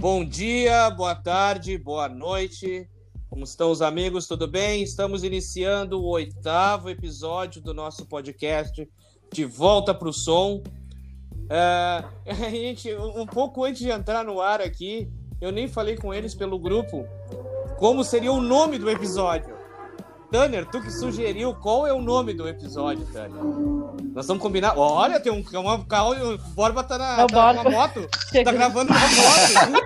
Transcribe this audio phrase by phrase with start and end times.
[0.00, 2.88] Bom dia, boa tarde, boa noite.
[3.28, 4.28] Como estão os amigos?
[4.28, 4.80] Tudo bem?
[4.80, 8.88] Estamos iniciando o oitavo episódio do nosso podcast
[9.32, 10.62] De Volta para o Som.
[11.50, 16.14] É, a gente, um pouco antes de entrar no ar aqui, eu nem falei com
[16.14, 17.04] eles pelo grupo
[17.76, 19.57] como seria o nome do episódio.
[20.30, 23.42] Tanner, tu que sugeriu qual é o nome do episódio, Tanner?
[24.14, 24.74] Nós vamos combinar.
[24.76, 28.06] Olha, tem um, uma carro, o Borba tá na, tá na moto.
[28.44, 29.16] Tá gravando uma moto.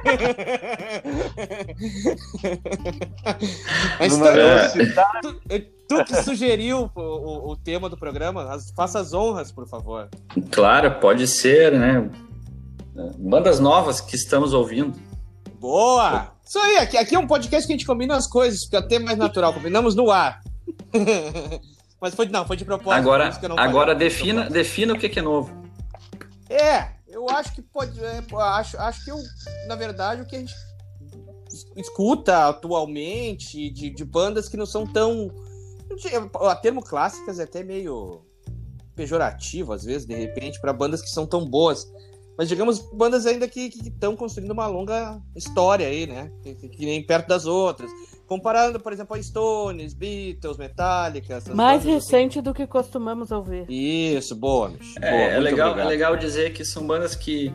[4.01, 4.73] Mas, Tanner,
[5.23, 5.41] tu,
[5.89, 10.09] tu, que sugeriu o, o, o, tema do programa, faça as honras, por favor.
[10.51, 12.11] Claro, pode ser, né?
[13.17, 14.99] Bandas novas que estamos ouvindo.
[15.61, 16.32] Boa!
[16.53, 18.99] Isso aí, aqui, aqui é um podcast que a gente combina as coisas, fica até
[18.99, 19.55] mais natural.
[19.55, 20.43] Combinamos no ar.
[21.99, 23.01] Mas foi, não, foi de propósito.
[23.01, 25.51] Agora, agora defina, defina o que é novo.
[26.51, 27.99] É, eu acho que pode.
[28.05, 29.17] É, acho, acho que eu,
[29.67, 30.55] na verdade, o que a gente
[31.75, 35.31] escuta atualmente de, de bandas que não são tão.
[36.35, 38.27] O termo clássicas é até meio
[38.95, 41.91] pejorativo, às vezes, de repente, para bandas que são tão boas.
[42.37, 46.31] Mas digamos, bandas ainda que estão construindo uma longa história aí, né?
[46.43, 47.91] Que, que, nem perto das outras.
[48.27, 51.43] Comparando, por exemplo, a Stones, Beatles, Metallica.
[51.55, 51.93] Mais assim.
[51.93, 52.43] recente assim.
[52.43, 53.71] do que costumamos ouvir.
[53.71, 54.99] Isso, boa, bicho.
[55.01, 57.53] É, boa, é, legal, é legal dizer que são bandas que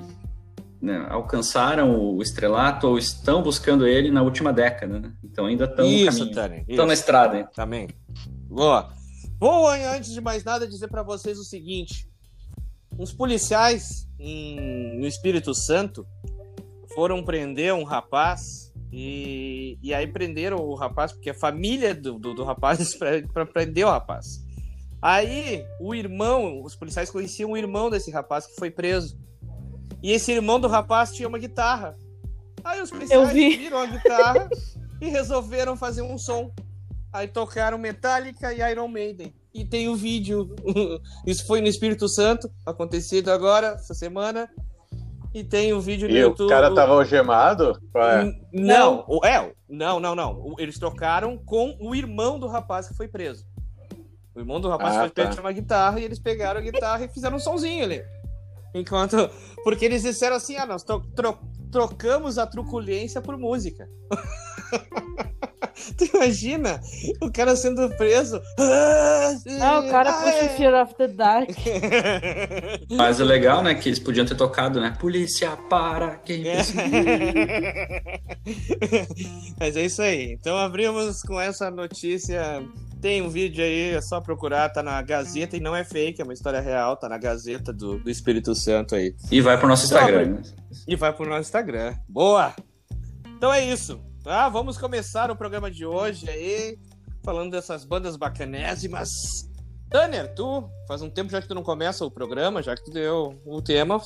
[0.79, 5.11] né, alcançaram o estrelato ou estão buscando ele na última década, né?
[5.23, 6.63] Então ainda estão Isso, Tânia.
[6.67, 7.39] Estão na estrada.
[7.39, 7.47] Hein?
[7.55, 7.89] Também.
[8.47, 8.89] Boa.
[9.39, 12.07] Vou, antes de mais nada, dizer para vocês o seguinte.
[12.97, 16.05] Uns policiais em, no Espírito Santo
[16.95, 22.33] foram prender um rapaz e, e aí prenderam o rapaz, porque a família do, do,
[22.33, 22.95] do rapaz
[23.31, 24.25] para prender o rapaz.
[24.99, 29.15] Aí o irmão, os policiais conheciam o irmão desse rapaz que foi preso.
[30.01, 31.95] E esse irmão do rapaz tinha uma guitarra.
[32.63, 34.49] Aí os policiais viram a guitarra
[34.99, 36.51] e resolveram fazer um som.
[37.13, 40.55] Aí tocaram Metallica e Iron Maiden e tem o vídeo.
[41.25, 44.47] Isso foi no Espírito Santo, acontecido agora, essa semana.
[45.33, 46.47] E tem o vídeo no e YouTube.
[46.47, 47.79] o cara tava algemado?
[48.53, 50.55] Não, não, é, não, não, não.
[50.57, 53.45] Eles trocaram com o irmão do rapaz que foi preso.
[54.33, 55.41] O irmão do rapaz ah, foi preso tá.
[55.41, 58.03] uma guitarra e eles pegaram a guitarra e fizeram um somzinho ali.
[58.73, 59.29] Enquanto.
[59.63, 61.37] Porque eles disseram assim: ah, nós tro tro
[61.71, 63.89] trocamos a truculência por música.
[65.97, 66.79] tu imagina
[67.21, 68.41] o cara sendo preso?
[68.59, 71.49] Ah, o cara puxa Fear of the Dark.
[72.91, 74.95] Mas o legal, né, que eles podiam ter tocado, né?
[74.99, 76.57] Polícia para quem é.
[79.59, 80.33] Mas é isso aí.
[80.33, 82.61] Então abrimos com essa notícia
[83.01, 86.23] tem um vídeo aí, é só procurar, tá na Gazeta e não é fake, é
[86.23, 89.15] uma história real, tá na Gazeta do, do Espírito Santo aí.
[89.31, 90.25] E vai pro nosso Instagram.
[90.25, 90.41] Né?
[90.87, 91.95] E vai pro nosso Instagram.
[92.09, 92.55] Boa!
[93.37, 94.01] Então é isso.
[94.29, 96.77] Ah, vamos começar o programa de hoje aí,
[97.23, 99.09] falando dessas bandas bacanésimas.
[99.89, 102.91] Tanner, tu, faz um tempo já que tu não começa o programa, já que tu
[102.91, 104.01] deu o tema,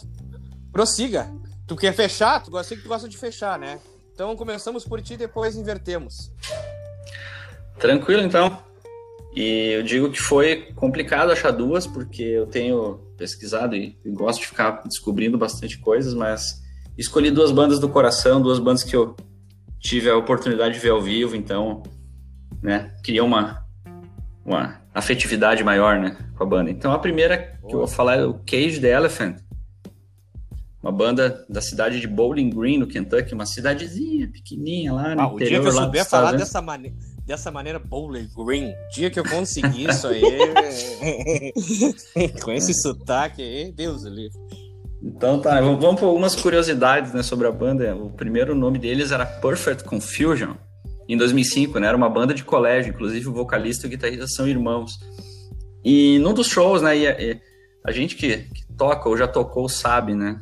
[0.72, 1.28] prossiga.
[1.66, 2.40] Tu quer fechar?
[2.44, 3.80] Tu gosta que tu gosta de fechar, né?
[4.14, 6.31] Então começamos por ti e depois invertemos.
[7.80, 8.60] Tranquilo, então.
[9.36, 14.42] E eu digo que foi complicado achar duas, porque eu tenho pesquisado e, e, gosto
[14.42, 16.62] de ficar descobrindo bastante coisas, mas
[16.96, 19.16] escolhi duas bandas do coração, duas bandas que eu
[19.81, 21.84] tive a oportunidade de ver ao vivo, então,
[22.62, 23.66] né, criou uma,
[24.46, 26.69] uma afetividade maior, né, com a banda.
[26.69, 29.38] Então a primeira que eu vou falar é o Cage the Elephant,
[30.81, 35.25] uma banda da cidade de Bowling Green, no Kentucky, uma cidadezinha pequenininha lá no ah,
[35.25, 35.36] interior.
[35.36, 38.74] O dia que eu souber falar dessa maneira dessa maneira Bowling Green.
[38.94, 40.22] Dia que eu conseguir isso aí,
[42.44, 44.38] com esse sotaque aí, Deus livre.
[45.03, 47.95] Então tá, vamos para algumas curiosidades né, sobre a banda.
[47.95, 50.53] O primeiro nome deles era Perfect Confusion,
[51.09, 51.88] em 2005, né?
[51.88, 55.00] Era uma banda de colégio, inclusive o vocalista e o guitarrista são irmãos.
[55.84, 57.41] E num dos shows, né, e a, e
[57.84, 60.39] a gente que, que, toca ou já tocou sabe, né?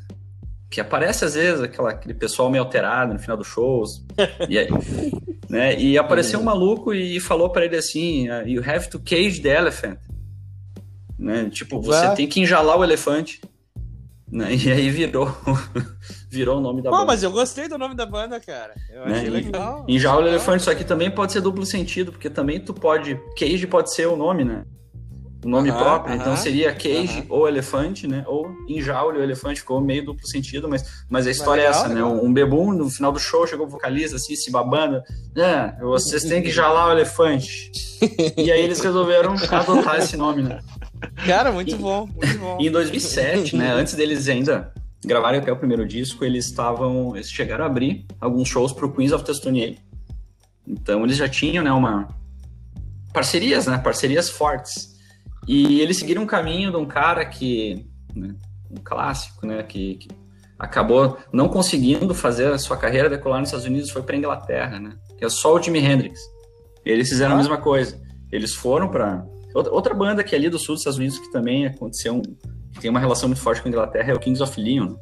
[0.69, 4.05] Que aparece às vezes aquela, aquele pessoal meio alterado no final dos shows.
[4.49, 4.67] e aí,
[5.49, 5.79] né?
[5.79, 9.57] E apareceu um maluco e falou para ele assim: ah, You have to cage the
[9.57, 9.97] elephant.
[11.17, 11.49] Né?
[11.49, 13.41] Tipo, você tem que enjalar o elefante.
[14.31, 14.55] Né?
[14.55, 15.35] E aí virou,
[16.29, 17.07] virou o nome da Pô, banda.
[17.07, 18.75] mas eu gostei do nome da banda, cara.
[18.91, 19.17] Eu né?
[19.17, 19.85] achei legal.
[19.87, 23.19] Enjalar o elefante, só que também pode ser duplo sentido, porque também tu pode.
[23.37, 24.63] Cage pode ser o nome, né?
[25.43, 28.25] o nome próprio, então seria cage ou elefante, né?
[28.27, 31.85] Ou enjaule o elefante, ficou meio duplo sentido, mas, mas a história mas legal, é
[31.85, 32.15] essa, legal.
[32.15, 32.21] né?
[32.21, 35.01] Um bebum, no final do show, chegou o vocalista assim, se babando,
[35.35, 37.71] é, vocês têm que jalar o elefante.
[38.37, 40.59] e aí eles resolveram adotar esse nome, né?
[41.25, 42.57] Cara, muito bom, muito bom.
[42.59, 43.71] E em 2007, né?
[43.73, 44.73] Antes deles ainda
[45.03, 48.91] gravarem até o primeiro disco, eles estavam, eles chegaram a abrir alguns shows para o
[48.91, 49.79] Queens of the Stone Age.
[50.67, 52.07] Então eles já tinham, né, uma
[53.13, 54.97] parcerias, né, parcerias fortes.
[55.47, 58.35] E eles seguiram um caminho de um cara que, né,
[58.69, 60.09] um clássico, né, que, que,
[60.59, 64.97] acabou não conseguindo fazer a sua carreira decolar nos Estados Unidos, foi para Inglaterra, né,
[65.17, 66.19] que é só o Jimi Hendrix.
[66.85, 67.35] Eles fizeram ah.
[67.35, 67.99] a mesma coisa.
[68.31, 71.65] Eles foram para outra banda que é ali do sul dos Estados Unidos que também
[71.65, 72.21] aconteceu,
[72.73, 74.95] que tem uma relação muito forte com a Inglaterra é o Kings of Leon,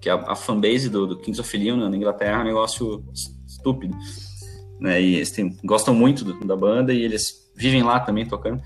[0.00, 3.04] que é a, a fanbase do, do, Kings of Leon na Inglaterra é um negócio
[3.46, 3.96] estúpido.
[4.80, 8.62] Né, e eles têm, gostam muito do, da banda e eles vivem lá também tocando.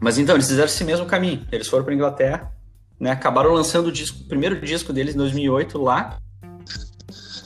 [0.00, 1.44] Mas então, eles fizeram esse mesmo caminho.
[1.52, 2.52] Eles foram para Inglaterra,
[2.98, 6.18] né, acabaram lançando o, disco, o primeiro disco deles em 2008 lá.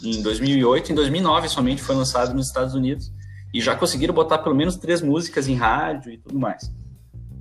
[0.02, 3.12] Em 2008, em 2009 somente foi lançado nos Estados Unidos
[3.54, 6.70] e já conseguiram botar pelo menos três músicas em rádio e tudo mais.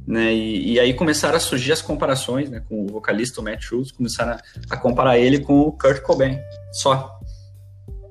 [0.08, 0.34] Né?
[0.34, 3.92] E, e, aí começaram a surgir as comparações né, com o vocalista o Matt Schultz,
[3.92, 6.40] começaram a, a, comparar ele com o Kurt Cobain,
[6.74, 7.20] só.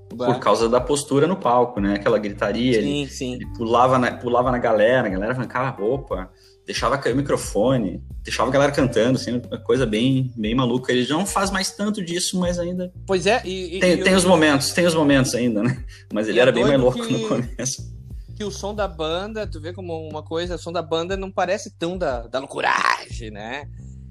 [0.09, 1.95] Por causa da postura no palco, né?
[1.95, 3.35] Aquela gritaria, sim, ele, sim.
[3.35, 6.29] ele pulava, na, pulava na galera, a galera arrancava a roupa,
[6.67, 10.93] deixava cair o microfone, deixava a galera cantando, assim, uma coisa bem, bem maluca.
[10.93, 12.93] Ele não faz mais tanto disso, mas ainda.
[13.07, 13.77] Pois é, e.
[13.77, 15.83] e tem, tem os momentos, tem os momentos ainda, né?
[16.13, 17.13] Mas ele era bem mais louco que...
[17.13, 18.00] no começo
[18.41, 21.31] que o som da banda, tu vê como uma coisa, o som da banda não
[21.31, 23.69] parece tão da, da loucuragem, né?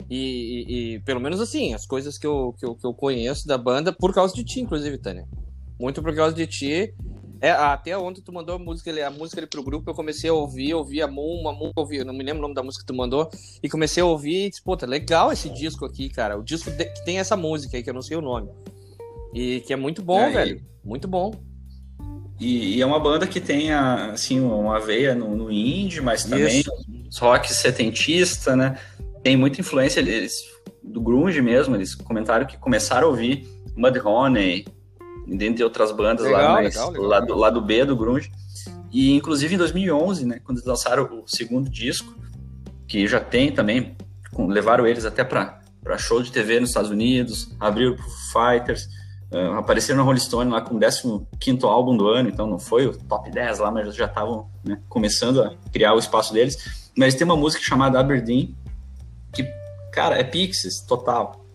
[0.08, 3.48] E, e, e, pelo menos assim, as coisas que eu, que, eu, que eu conheço
[3.48, 5.28] da banda, por causa de ti, inclusive, Tânia.
[5.80, 6.94] Muito por causa de ti.
[7.42, 10.34] É, até ontem tu mandou a música, a música ali pro grupo, eu comecei a
[10.34, 12.94] ouvir, ouvi a Moon, uma Moon, ouvi, não me lembro o nome da música que
[12.94, 13.32] tu mandou,
[13.64, 16.38] e comecei a ouvir e disse, pô, tá legal esse disco aqui, cara.
[16.38, 18.52] O disco de, que tem essa música aí, que eu não sei o nome.
[19.34, 20.64] E que é muito bom, é, velho.
[20.84, 21.32] Muito bom.
[22.40, 26.64] E, e, é uma banda que tem assim, uma veia no, no indie, mas também
[27.20, 28.78] rock setentista, né?
[29.22, 30.44] Tem muita influência eles,
[30.82, 31.76] do grunge mesmo.
[31.76, 34.66] Eles comentaram que começaram a ouvir Mudhoney,
[35.28, 38.32] dentre outras bandas legal, lá, mais, legal, legal, lá, do, lá do B do grunge.
[38.92, 42.16] E inclusive em 2011, né, quando eles lançaram o segundo disco,
[42.88, 43.96] que já tem também,
[44.38, 45.62] levaram eles até para
[45.98, 48.88] show de TV nos Estados Unidos, abriram pro Fighters,
[49.32, 52.88] Uh, apareceram na Rolling Stone lá com o 15 álbum do ano, então não foi
[52.88, 56.58] o top 10 lá, mas já estavam né, começando a criar o espaço deles.
[56.98, 58.56] Mas tem uma música chamada Aberdeen,
[59.32, 59.44] que,
[59.94, 61.46] cara, é Pixies total.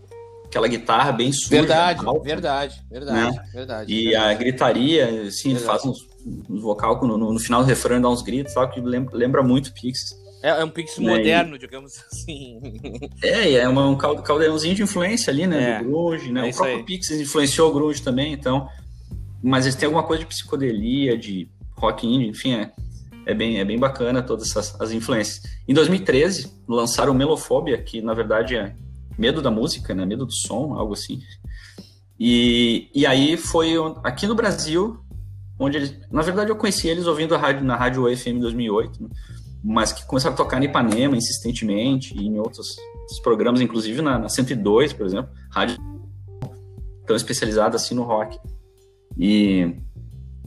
[0.45, 1.49] Aquela guitarra bem suja.
[1.49, 3.45] Verdade, alta, verdade, verdade, né?
[3.53, 3.93] verdade.
[3.93, 4.35] E verdade.
[4.35, 5.99] a gritaria, assim, ele faz uns,
[6.49, 8.73] uns vocal no, no, no, final do refrão dá uns gritos, sabe?
[8.73, 10.15] Que lembra, lembra muito Pixies.
[10.45, 12.61] É, é um Pix moderno, digamos assim.
[13.23, 15.71] É, é uma, um caldeirãozinho de influência ali, né?
[15.71, 16.47] É, do Grunge, né?
[16.47, 16.83] É o próprio aí.
[16.83, 18.69] Pix influenciou o Grunge também, então.
[19.43, 21.49] Mas eles têm alguma coisa de psicodelia, de
[21.79, 22.71] rock indie, enfim, é,
[23.25, 25.43] é, bem, é bem bacana todas essas as influências.
[25.67, 28.77] Em 2013, lançaram Melofobia, que na verdade é
[29.17, 30.05] medo da música, né?
[30.05, 31.23] Medo do som, algo assim.
[32.21, 34.99] E, e aí foi aqui no Brasil,
[35.59, 35.99] onde eles.
[36.11, 39.11] Na verdade, eu conheci eles ouvindo a rádio, na Rádio UFM 2008.
[39.67, 44.19] Mas que começaram a tocar em Ipanema insistentemente e em outros, outros programas, inclusive na,
[44.19, 45.79] na 102, por exemplo, rádio
[47.07, 48.39] tão especializada assim no rock.
[49.19, 49.75] E,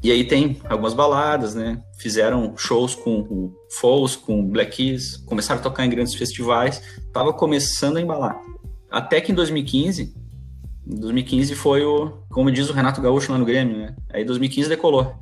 [0.03, 1.81] e aí tem algumas baladas, né?
[1.97, 6.81] Fizeram shows com o Foles, com o Black Keys, começaram a tocar em grandes festivais,
[7.11, 8.39] tava começando a embalar.
[8.89, 10.15] Até que em 2015,
[10.85, 13.95] 2015 foi o, como diz o Renato Gaúcho lá no Grêmio, né?
[14.11, 15.15] Aí 2015 decolou.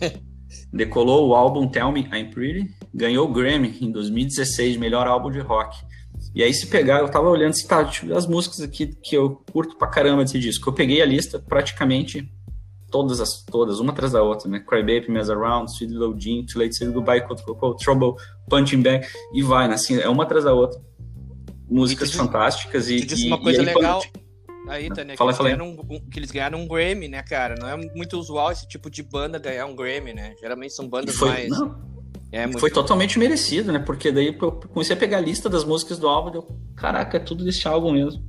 [0.72, 5.40] decolou o álbum Tell Me I'm Pretty, ganhou o Grammy em 2016, melhor álbum de
[5.40, 5.76] rock.
[6.34, 9.42] E aí, se pegar, eu tava olhando se tá, tipo, as músicas aqui que eu
[9.52, 10.68] curto pra caramba desse disco.
[10.68, 12.28] Eu peguei a lista praticamente
[12.90, 14.60] todas, as, todas, uma atrás da outra, né?
[14.60, 18.14] Cry Baby, Mess Around, Sweet Jean, Too Late Say Goodbye, Cold Trouble,
[18.48, 19.74] Punching Bag, e vai, né?
[19.74, 20.80] Assim, é uma atrás da outra.
[21.68, 23.00] Músicas e fantásticas e.
[23.00, 24.00] disse uma coisa e aí, legal.
[24.00, 24.24] Quando,
[24.66, 27.54] Aí, Tânia, fala, que, eles ganharam um, que eles ganharam um Grammy, né, cara?
[27.58, 30.34] Não é muito usual esse tipo de banda ganhar um Grammy, né?
[30.40, 31.50] Geralmente são bandas foi, mais.
[31.50, 31.93] Não.
[32.34, 32.50] É.
[32.58, 33.78] Foi totalmente merecido, né?
[33.78, 37.16] Porque daí eu comecei a pegar a lista das músicas do álbum e eu, caraca,
[37.16, 38.20] é tudo desse álbum mesmo.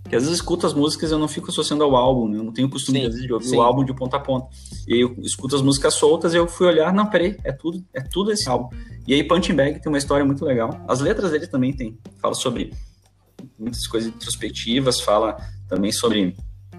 [0.00, 2.38] Porque às vezes eu escuto as músicas e eu não fico associando ao álbum, né?
[2.38, 3.56] Eu não tenho costume sim, de ouvir sim.
[3.56, 4.46] o álbum de ponta a ponta.
[4.86, 7.84] E aí eu escuto as músicas soltas e eu fui olhar, não, peraí, é tudo,
[7.92, 8.68] é tudo esse álbum.
[9.08, 10.70] E aí Punching Bag tem uma história muito legal.
[10.86, 12.72] As letras dele também tem, fala sobre
[13.58, 15.36] muitas coisas introspectivas, fala
[15.68, 16.36] também sobre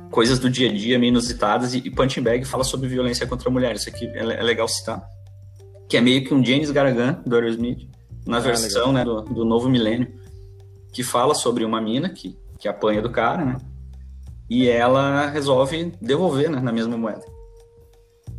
[0.09, 3.51] coisas do dia a dia meio inusitadas, e, Punching Bag fala sobre violência contra a
[3.51, 3.75] mulher.
[3.75, 5.03] Isso aqui é, é legal citar.
[5.89, 7.89] Que é meio que um James Gargan, do Aerosmith,
[8.25, 10.07] na ah, versão né, do, do novo milênio,
[10.93, 13.57] que fala sobre uma mina que, que apanha do cara, né?
[14.49, 17.25] E ela resolve devolver né, na mesma moeda.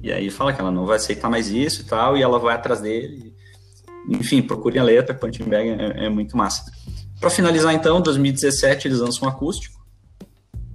[0.03, 2.55] E aí fala que ela não vai aceitar mais isso e tal, e ela vai
[2.55, 3.35] atrás dele.
[4.09, 6.65] Enfim, procurem a letra, Punching Bag é, é muito massa.
[7.21, 9.80] Para finalizar, então, 2017 eles lançam um acústico,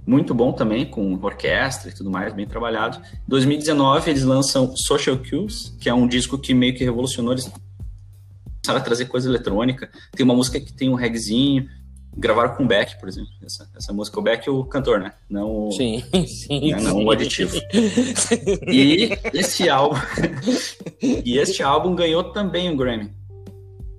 [0.06, 2.98] muito bom também, com orquestra e tudo mais, bem trabalhado.
[2.98, 7.44] Em 2019, eles lançam Social Cues, que é um disco que meio que revolucionou, eles
[7.44, 9.90] começaram a trazer coisa eletrônica.
[10.12, 11.68] Tem uma música que tem um regzinho,
[12.16, 13.30] gravaram com o Beck, por exemplo.
[13.44, 15.12] Essa, essa música, o Beck é o cantor, né?
[15.28, 16.80] Não o, sim, sim, né?
[16.80, 17.56] não o aditivo.
[18.72, 19.98] e esse álbum
[21.02, 23.10] e este álbum ganhou também um Grammy.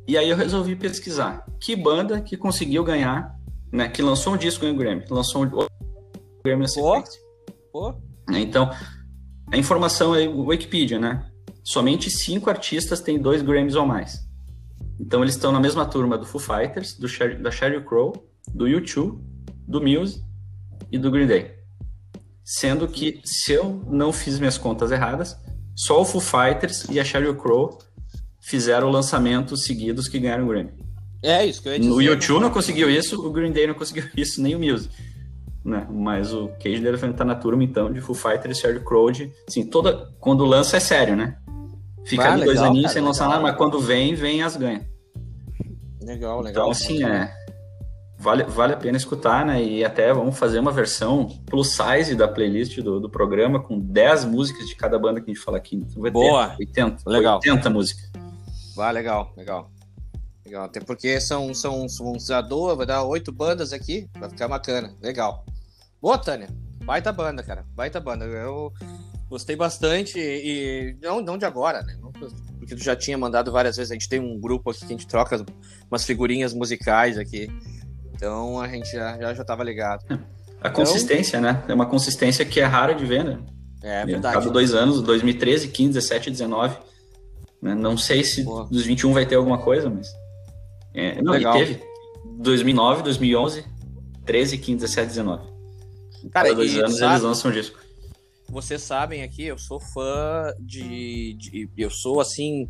[0.07, 3.35] E aí eu resolvi pesquisar que banda que conseguiu ganhar,
[3.71, 3.87] né?
[3.87, 5.66] Que lançou um disco em Grammy, lançou um
[6.43, 7.19] Grammy na sequência.
[7.71, 7.93] Pô.
[8.31, 8.69] Então,
[9.51, 11.25] a informação é o Wikipedia, né?
[11.63, 14.27] Somente cinco artistas têm dois Grammys ou mais.
[14.99, 18.13] Então eles estão na mesma turma do Foo Fighters, do Sher da Sheryl Crow,
[18.53, 19.17] do U2,
[19.67, 20.23] do Muse
[20.91, 21.51] e do Green Day.
[22.43, 25.37] Sendo que, se eu não fiz minhas contas erradas,
[25.75, 27.77] só o Foo Fighters e a Sheryl Crow
[28.41, 30.71] fizeram lançamentos seguidos que ganharam o Grammy.
[31.21, 31.91] É isso que eu ia dizer.
[31.91, 34.89] O U2 não conseguiu isso, o Green Day não conseguiu isso, nem o Muse.
[35.67, 35.85] Né?
[35.91, 39.09] Mas o Cage deve estar na turma, então, de Foo Fighters e Sheryl Crow.
[39.45, 41.37] Assim, toda, quando lança é sério, né?
[42.05, 43.41] Fica ah, ali legal, dois aninhos cara, sem lançar legal.
[43.41, 44.89] nada, mas quando vem, vem as ganha.
[46.01, 46.51] Legal, legal.
[46.51, 47.29] Então, assim, é,
[48.17, 49.61] vale, vale a pena escutar, né?
[49.61, 54.23] E até vamos fazer uma versão plus size da playlist do, do programa, com 10
[54.23, 55.75] músicas de cada banda que a gente fala aqui.
[55.75, 56.47] Então vai Boa!
[56.51, 57.35] Ter 80, legal.
[57.43, 58.09] 80 músicas.
[58.73, 59.69] Vai, legal, legal.
[60.45, 64.95] Legal, até porque são, são, são já vai dar oito bandas aqui, vai ficar bacana.
[65.01, 65.43] Legal.
[66.01, 66.47] Boa, Tânia.
[66.83, 67.65] Baita banda, cara.
[67.75, 68.25] Baita banda.
[68.25, 68.71] Eu
[69.29, 71.97] gostei bastante e não, não de agora, né?
[72.57, 73.91] Porque tu já tinha mandado várias vezes.
[73.91, 75.45] A gente tem um grupo aqui que a gente troca
[75.89, 77.49] umas figurinhas musicais aqui.
[78.13, 80.03] Então a gente já, já, já tava ligado.
[80.61, 81.63] A consistência, então, né?
[81.67, 83.39] É uma consistência que é rara de ver, né?
[83.83, 84.35] É verdade.
[84.35, 86.77] Cada dois anos, 2013, 15, 17, 19.
[87.61, 87.75] Né?
[87.75, 88.65] Não sei se Boa.
[88.65, 90.07] dos 21 vai ter alguma coisa, mas.
[90.93, 91.53] É, não, Legal.
[91.53, 91.81] teve.
[92.39, 93.65] 2009, 2011,
[94.25, 95.56] 13, 15, 17, 19.
[96.31, 97.79] Cara, Cada dois anos sabe, eles lançam um disco.
[98.49, 102.69] Vocês sabem aqui, eu sou fã de, de, Eu sou, assim,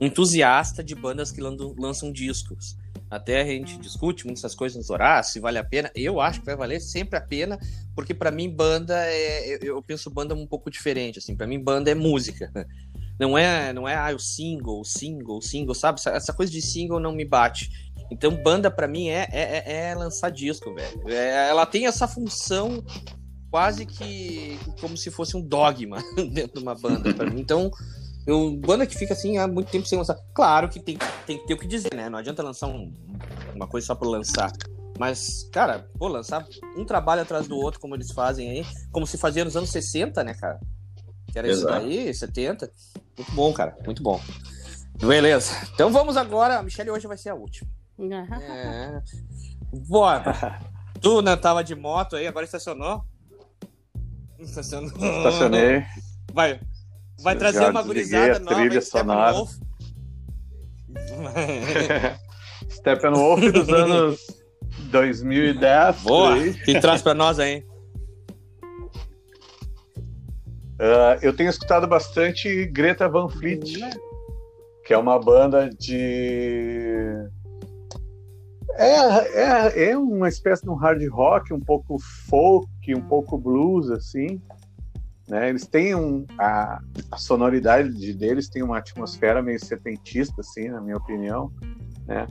[0.00, 2.76] entusiasta de bandas que lançam discos.
[3.10, 5.90] Até a gente discute muitas coisas nos horários, se vale a pena.
[5.94, 7.58] Eu acho que vai valer sempre a pena,
[7.94, 9.58] porque para mim banda é.
[9.62, 11.34] Eu penso banda um pouco diferente, assim.
[11.34, 12.50] para mim banda é música.
[13.18, 16.00] Não é, não é ah, o single, single, single, sabe?
[16.06, 17.87] Essa coisa de single não me bate.
[18.10, 21.08] Então, banda para mim é, é, é, é, lançar disco, velho.
[21.08, 22.82] É, ela tem essa função
[23.50, 27.40] quase que como se fosse um dogma dentro de uma banda para mim.
[27.40, 27.70] Então,
[28.26, 30.16] eu, banda que fica assim há muito tempo sem lançar.
[30.34, 32.08] Claro que tem, tem que ter o que dizer, né?
[32.08, 32.92] Não adianta lançar um,
[33.54, 34.52] uma coisa só por lançar.
[34.98, 36.46] Mas, cara, pô, lançar
[36.76, 40.24] um trabalho atrás do outro, como eles fazem aí, como se fazia nos anos 60,
[40.24, 40.58] né, cara?
[41.32, 41.86] Que era Exato.
[41.86, 42.70] isso daí, 70.
[43.16, 44.20] Muito bom, cara, muito bom.
[44.98, 45.54] Beleza.
[45.72, 46.58] Então vamos agora.
[46.58, 47.70] A Michelle hoje vai ser a última.
[48.00, 49.02] É.
[49.88, 50.60] Bora.
[51.00, 53.04] Tu não né, tava de moto aí, agora estacionou?
[54.38, 54.90] Estacionou.
[54.90, 55.84] Estacionei.
[56.32, 56.60] Vai,
[57.22, 58.54] vai trazer uma gurizada nova.
[58.54, 59.36] Trilha sonora.
[62.70, 64.26] Steppenwolf dos anos
[64.90, 66.02] 2010.
[66.02, 66.36] Boa!
[66.64, 67.64] Que traz pra nós aí?
[70.80, 73.80] Uh, eu tenho escutado bastante Greta Van Fleet,
[74.84, 77.28] que é uma banda de
[78.74, 83.90] é, é, é uma espécie de um hard rock, um pouco folk, um pouco blues,
[83.90, 84.40] assim.
[85.28, 85.50] Né?
[85.50, 90.96] Eles têm um, a, a sonoridade deles tem uma atmosfera meio setentista, assim, na minha
[90.96, 91.52] opinião.
[92.06, 92.26] Né?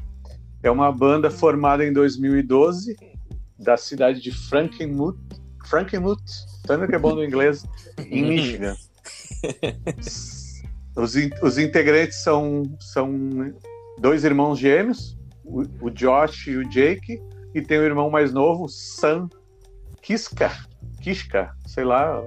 [0.63, 2.95] É uma banda formada em 2012
[3.59, 5.17] da cidade de Frankenmuth,
[5.65, 6.23] Frankenmuth,
[6.63, 7.65] tanto que é bom no inglês,
[7.97, 8.75] em Michigan.
[10.95, 11.13] Os,
[11.43, 13.53] os integrantes são, são
[13.99, 15.16] dois irmãos gêmeos,
[15.47, 17.21] o, Josh e o Jake,
[17.53, 19.29] e tem o irmão mais novo, Sam
[20.01, 20.51] Kiska,
[21.01, 22.23] Kiska, sei lá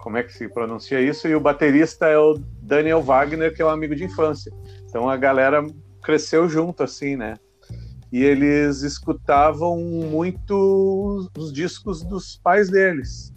[0.00, 3.64] como é que se pronuncia isso, e o baterista é o Daniel Wagner, que é
[3.64, 4.52] um amigo de infância.
[4.84, 5.66] Então a galera
[6.02, 7.34] cresceu junto, assim, né?
[8.10, 13.32] E eles escutavam muito os discos dos pais deles,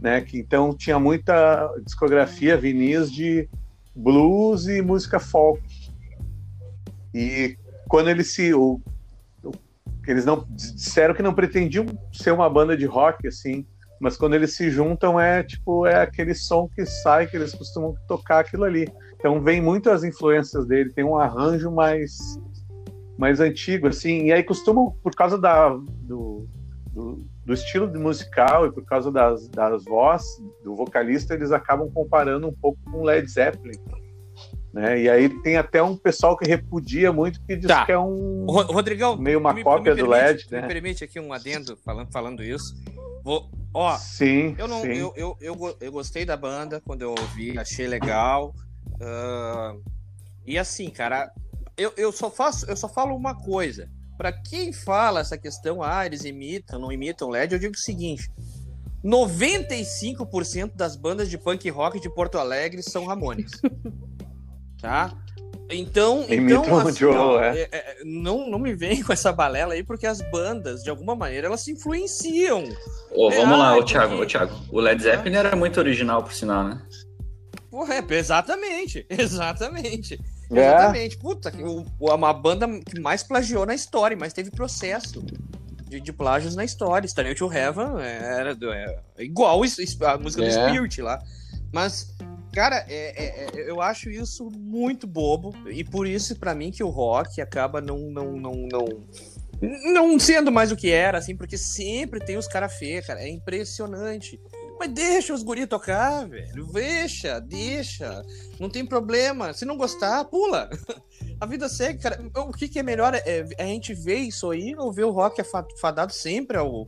[0.00, 0.20] né?
[0.20, 3.48] Que então tinha muita discografia, vinis de
[3.94, 5.62] blues e música folk.
[7.14, 7.56] E
[7.88, 8.50] quando eles se.
[10.06, 13.66] Eles não disseram que não pretendiam ser uma banda de rock, assim,
[14.00, 17.94] mas quando eles se juntam é tipo é aquele som que sai que eles costumam
[18.06, 18.86] tocar aquilo ali.
[19.16, 22.16] Então vem muito as influências dele, tem um arranjo mais
[23.18, 26.46] mais antigo assim, e aí costumam por causa da do,
[26.92, 30.28] do, do estilo musical e por causa das, das vozes
[30.62, 33.78] do vocalista, eles acabam comparando um pouco com Led Zeppelin.
[34.76, 35.00] Né?
[35.00, 37.86] E aí tem até um pessoal que repudia muito que diz tá.
[37.86, 40.46] que é um Rodrigão, meio uma me, cópia me permite, do LED.
[40.50, 40.60] Né?
[40.60, 42.76] Me permite aqui um adendo falando, falando isso.
[43.24, 44.88] Vou, ó, sim, eu não, sim.
[44.88, 48.54] eu, eu, eu, eu gostei da banda quando eu ouvi, achei legal.
[49.00, 49.74] ah,
[50.46, 51.32] e assim, cara,
[51.74, 53.88] eu, eu só faço, eu só falo uma coisa.
[54.18, 58.30] Pra quem fala essa questão, ah, eles imitam, não imitam LED, eu digo o seguinte:
[59.02, 63.52] 95% das bandas de punk rock de Porto Alegre são Ramones.
[64.86, 65.12] Tá?
[65.68, 67.62] Então, então o assim, Joe, ó, é.
[67.62, 71.16] é, é, não, não me vem com essa balela aí, porque as bandas, de alguma
[71.16, 72.62] maneira, elas se influenciam.
[72.62, 74.54] É, vamos lá, ah, ô Thiago, porque- ô Thiago.
[74.70, 76.80] O Led Zeppelin era muito original, por sinal, né?
[77.68, 80.20] Porra, é, exatamente, exatamente.
[80.52, 80.58] É.
[80.60, 81.18] Exatamente.
[81.18, 85.20] Puta, que o- o- uma banda que mais plagiou na história, mas teve processo
[85.88, 87.06] de, de plágios na história.
[87.06, 88.56] Stanley to Heaven era
[89.16, 90.50] é igual a música do É.
[90.68, 91.20] Spirit lá.
[91.72, 92.14] Mas,
[92.56, 95.54] cara, é- é- é- eu acho isso muito bobo.
[95.68, 98.88] E por isso, pra mim, que o rock acaba não, não, não, não,
[99.92, 103.20] não sendo mais o que era, assim, porque sempre tem os cara feios, cara.
[103.20, 104.40] É impressionante.
[104.78, 106.66] Mas deixa os guri tocar, velho.
[106.72, 108.22] Deixa, deixa.
[108.60, 109.52] Não tem problema.
[109.54, 110.68] Se não gostar, pula.
[111.40, 112.18] A vida segue, cara.
[112.36, 115.10] O que, que é melhor é, é a gente ver isso aí ou ver o
[115.10, 116.86] rock fa- fadado sempre ao,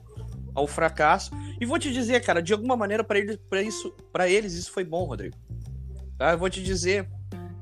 [0.55, 1.31] ao fracasso.
[1.61, 4.71] E vou te dizer, cara, de alguma maneira para eles, para isso, para eles isso
[4.73, 5.37] foi bom, Rodrigo.
[6.19, 6.33] Tá?
[6.33, 7.09] Eu vou te dizer.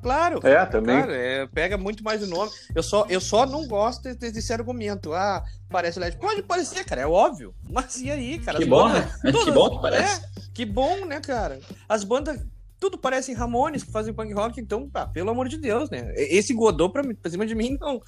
[0.03, 0.97] Claro, É, também.
[0.97, 2.51] Claro, é, pega muito mais o nome.
[2.75, 5.13] Eu só, eu só não gosto desse, desse argumento.
[5.13, 6.17] Ah, parece LED.
[6.17, 7.53] Pode parecer, cara, é óbvio.
[7.69, 8.59] Mas e aí, cara?
[8.59, 9.11] Que bom, bandas- né?
[9.23, 10.21] Que todas- bom que parece.
[10.21, 11.59] É, que bom, né, cara?
[11.89, 12.41] As bandas,
[12.79, 16.13] tudo parecem Ramones que fazem punk rock, então, pá, pelo amor de Deus, né?
[16.15, 18.01] Esse Godot pra, mim- pra cima de mim, não.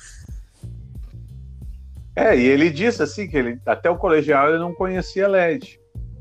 [2.15, 5.81] É, e ele disse assim que ele até o colegial ele não conhecia LED.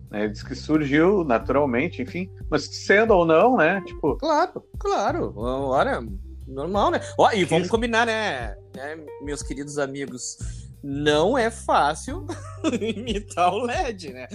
[0.09, 0.23] Né?
[0.23, 3.81] Ele disse que surgiu naturalmente, enfim, mas sendo ou não, né?
[3.85, 5.33] Tipo, Claro, claro.
[5.35, 5.99] Olha,
[6.47, 6.99] normal, né?
[7.17, 10.37] Ó, e vamos combinar, né, né, meus queridos amigos?
[10.83, 12.25] Não é fácil
[12.79, 14.27] imitar o LED, né?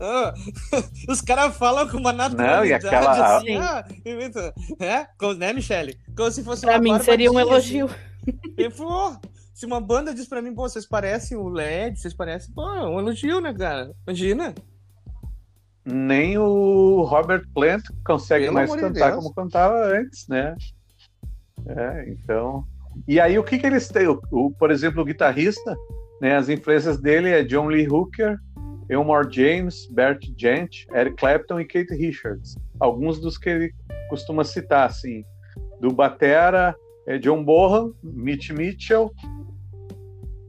[0.00, 0.32] Ah,
[1.08, 5.06] Os caras falam com uma naturalidade aquela- assim, ah, imita, é?
[5.18, 5.98] Como- né, Michele?
[6.16, 7.86] Como se fosse Pra uma mim seria um elogio.
[7.86, 7.96] assim.
[8.56, 9.16] E, pô,
[9.56, 12.86] se uma banda diz pra mim, pô, vocês parecem o LED, vocês parecem, pô, é
[12.86, 13.90] um elogio, né, cara?
[14.06, 14.54] Imagina.
[15.84, 20.54] nem o Robert Plant consegue Pelo mais de cantar como cantava antes, né?
[21.66, 22.64] É, então.
[23.08, 24.06] E aí o que que eles têm?
[24.08, 25.74] O, o- por exemplo, o guitarrista,
[26.20, 26.36] né?
[26.36, 28.36] As influências dele é John Lee Hooker,
[28.90, 32.56] Elmore James, Bert Gent, Eric Clapton e Kate Richards.
[32.78, 33.74] Alguns dos que ele
[34.10, 35.24] costuma citar, assim.
[35.80, 36.74] Do batera
[37.06, 39.12] é John Bonham, Mitch Mitchell.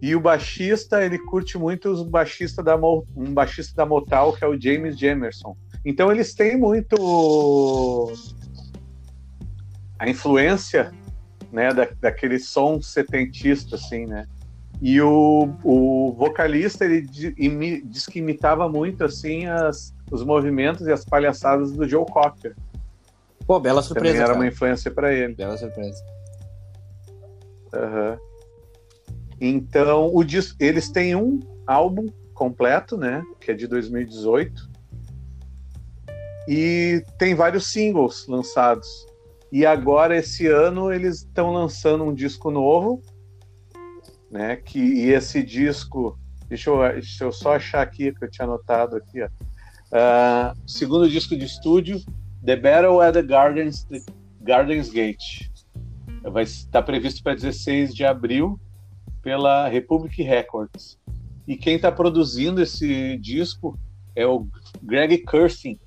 [0.02, 4.44] E o baixista, ele curte muito os baixistas da Mo- um baixista da Motown, que
[4.44, 5.58] é o James Jamerson.
[5.84, 8.14] Então eles têm muito
[9.98, 10.92] a influência,
[11.52, 14.28] né, da, daquele som setentista, assim, né?
[14.80, 20.92] E o, o vocalista, ele imi- diz que imitava muito, assim, as, os movimentos e
[20.92, 22.56] as palhaçadas do Joe Cocker.
[23.48, 24.36] Pô, bela Também surpresa, era cara.
[24.40, 25.34] uma influência para ele.
[25.34, 26.04] Bela surpresa.
[27.74, 28.20] Aham.
[29.40, 33.24] Então, o dis- eles têm um álbum completo, né?
[33.40, 34.70] Que é de 2018.
[36.48, 38.88] E tem vários singles lançados.
[39.52, 43.02] E agora, esse ano, eles estão lançando um disco novo,
[44.32, 44.56] né?
[44.56, 46.18] Que, e esse disco.
[46.48, 49.30] Deixa eu, deixa eu só achar aqui que eu tinha anotado aqui, ó.
[49.92, 52.02] Ah, segundo disco de estúdio,
[52.46, 54.02] The Battle at the Gardens, the
[54.42, 55.50] Gardens Gate.
[56.24, 58.60] Vai estar previsto para 16 de abril
[59.28, 60.98] pela Republic Records.
[61.46, 63.78] E quem está produzindo esse disco
[64.16, 64.48] é o
[64.82, 65.78] Greg Kurstin,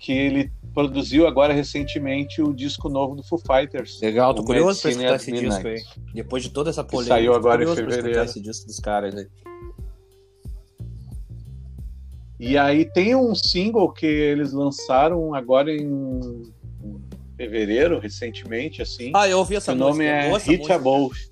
[0.00, 4.00] que ele produziu agora recentemente o disco novo do Foo Fighters.
[4.02, 5.74] Legal, tô O curioso Medicine escutar esse Midnight.
[5.74, 6.12] disco aí.
[6.12, 7.14] Depois de toda essa polêmica.
[7.14, 8.20] saiu agora em fevereiro.
[8.20, 9.28] esse disco dos caras aí.
[12.40, 16.52] E aí tem um single que eles lançaram agora em,
[17.36, 19.12] fevereiro, recentemente, assim.
[19.14, 19.92] Ah, eu ouvi essa o música.
[19.92, 20.72] nome é Hit.
[20.72, 21.27] Above.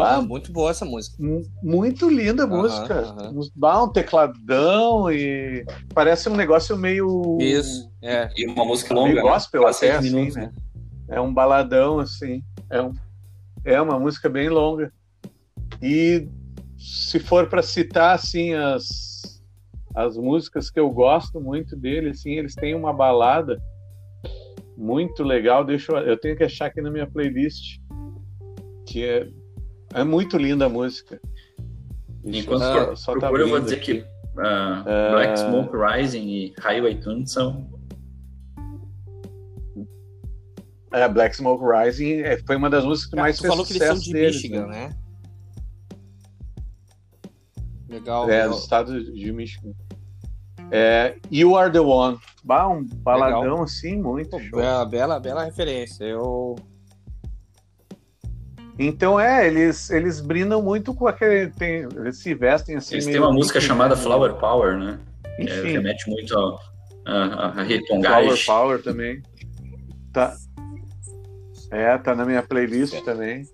[0.00, 1.16] Ah, Bah, muito boa essa música.
[1.22, 3.00] mu- muito linda a Aham, música.
[3.02, 3.40] aham.
[3.56, 7.36] Dá um tecladão e parece um negócio meio.
[7.40, 8.30] Isso, é.
[8.36, 9.22] E uma música Meio longa, né?
[9.22, 10.52] gospel Quase até, seis assim, minutos, né?
[11.08, 12.42] É um baladão, assim.
[12.68, 12.92] É, um,
[13.64, 14.92] é uma música bem longa.
[15.82, 16.28] E
[16.78, 19.42] se for para citar, assim, as,
[19.94, 23.60] as músicas que eu gosto muito dele, assim, eles têm uma balada
[24.76, 25.64] muito legal.
[25.64, 27.78] Deixa eu, eu tenho que achar aqui na minha playlist.
[28.86, 29.28] Que é,
[29.94, 31.20] é muito linda a música.
[32.22, 34.02] Deixa Enquanto eu eu só tá procuro, eu vou dizer aqui.
[34.02, 34.06] que
[34.38, 35.10] ah, Ah.
[35.12, 37.66] Black Smoke Rising e Highway Tune são
[40.92, 43.72] É, Black Smoke Rising é, foi uma das músicas que mais tu fez falou que
[43.72, 44.88] eles são sucesso de deles, Michigan, né?
[44.88, 44.96] né?
[47.88, 48.24] Legal.
[48.24, 48.50] É, legal.
[48.50, 49.72] do estado de Michigan.
[50.70, 52.18] É, You Are The One.
[52.44, 53.62] Bah, um baladão Legal.
[53.62, 54.58] assim, muito Pô, show.
[54.58, 56.04] bela, bela, bela referência.
[56.04, 56.56] Eu.
[58.82, 61.50] Então é, eles, eles brindam muito com aquele.
[61.50, 62.94] Tem, eles se vestem assim.
[62.94, 64.00] Eles têm uma música chamada né?
[64.00, 64.98] Flower Power, né?
[65.36, 66.58] Que é- Enfim, remete muito ao-
[67.04, 68.46] a, a, Flower.
[68.46, 69.22] Power também.
[70.14, 70.34] Tá.
[71.70, 73.44] É, tá na minha playlist também.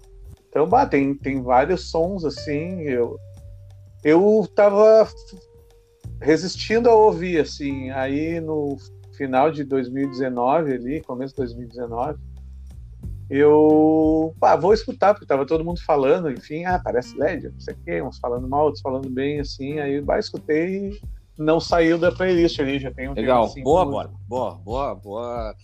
[0.48, 2.82] Então, bah, tem, tem vários sons assim.
[2.82, 3.18] Eu,
[4.04, 5.08] eu tava
[6.20, 7.90] resistindo a ouvir, assim.
[7.90, 8.76] Aí no
[9.16, 12.16] final de 2019, ali, começo de 2019,
[13.28, 17.74] eu pá, vou escutar, porque tava todo mundo falando, enfim, ah, parece LED, não sei
[17.74, 19.78] o quê, uns falando mal, outros falando bem, assim.
[19.78, 21.00] Aí bah, escutei e
[21.38, 23.44] não saiu da playlist ali, já tem um tempo, Legal.
[23.44, 24.14] assim, boa, com- Borba.
[24.28, 25.54] Boa, boa, boa.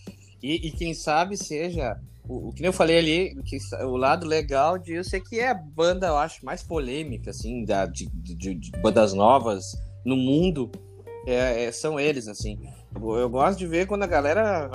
[0.41, 1.97] E, e quem sabe seja.
[2.27, 5.49] O, o que nem eu falei ali, que o lado legal disso é que é
[5.49, 9.65] a banda, eu acho, mais polêmica, assim, da, de, de- de bandas novas
[10.05, 10.69] no mundo.
[11.25, 12.59] é- é- são eles, assim.
[12.95, 14.69] Eu, eu gosto de ver quando a galera.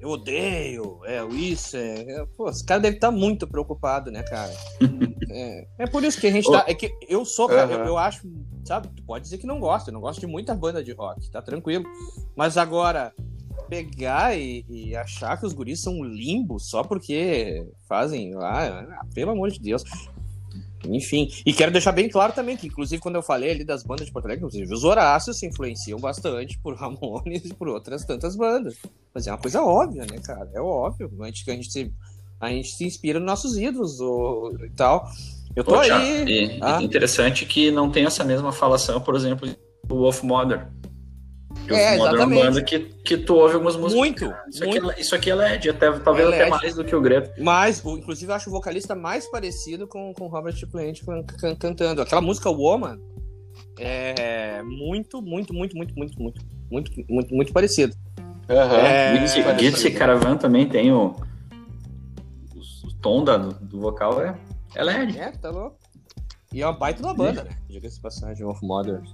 [0.00, 1.76] Eu odeio, é o isso.
[1.76, 4.52] É, é- pô, os caras devem estar muito preocupados, né, cara?
[5.30, 6.64] é, é por isso que a gente tá.
[6.66, 7.86] É que eu sou, cara, eu, Aham.
[7.86, 8.22] eu acho,
[8.64, 11.30] sabe, tu pode dizer que não gosta, eu não gosto de muita banda de rock,
[11.30, 11.84] tá tranquilo.
[12.34, 13.12] Mas agora,
[13.68, 19.32] pegar e, e achar que os guris são limbo só porque fazem lá, ah, pelo
[19.32, 19.84] amor de Deus.
[20.88, 24.06] Enfim, e quero deixar bem claro também que, inclusive, quando eu falei ali das bandas
[24.06, 28.34] de Porto Alegre, inclusive, os Horácios se influenciam bastante por Ramones e por outras tantas
[28.34, 28.76] bandas.
[29.14, 30.48] Mas é uma coisa óbvia, né, cara?
[30.54, 31.10] É óbvio.
[31.20, 31.92] A gente, a gente, se,
[32.40, 35.06] a gente se inspira nos nossos ídolos ou, e tal.
[35.54, 36.24] Eu tô Pô, aí.
[36.24, 36.80] e- Ah.
[36.82, 39.48] Interessante que não tem essa mesma falação, por exemplo,
[39.84, 40.68] do Wolf Mother.
[41.68, 42.42] É, é uma exatamente.
[42.42, 43.98] banda que, que tu ouve algumas músicas.
[43.98, 44.88] Muito, Isso, muito.
[44.90, 46.50] Aqui, é- isso aqui é LED, até, talvez É até LED.
[46.50, 47.34] mais do que o Greta.
[47.40, 52.02] Mas, inclusive, eu acho o vocalista mais parecido com o Robert Plant can- can- cantando.
[52.02, 52.98] Aquela música Woman
[53.78, 57.94] é muito, muito, muito, muito, muito, muito, muito, muito, muito parecido.
[58.48, 58.76] Aham.
[58.78, 59.98] É, Gypsy parecido.
[59.98, 61.14] Caravan também tem o,
[62.54, 64.36] o, o tom da, do vocal é,
[64.74, 65.18] é LED.
[65.18, 65.78] É, tá louco.
[66.52, 67.50] E é uma baita da banda, né?
[67.68, 69.04] Diga-se passagem, of Modern.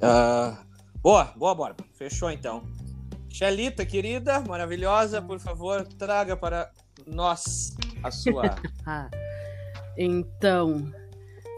[0.00, 0.58] Ah,
[1.02, 1.84] boa, boa, Borba.
[1.94, 2.62] Fechou então.
[3.30, 6.70] Xelita, querida, maravilhosa, por favor, traga para
[7.06, 8.54] nós a sua.
[8.86, 9.10] Ah,
[9.98, 10.90] então,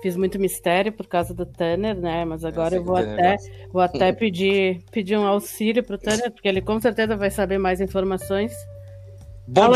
[0.02, 2.24] fiz muito mistério por causa do Tanner, né?
[2.24, 3.36] Mas agora sei eu vou o Tanner até,
[3.72, 7.80] vou até pedir, pedir um auxílio pro Tanner, porque ele com certeza vai saber mais
[7.80, 8.52] informações.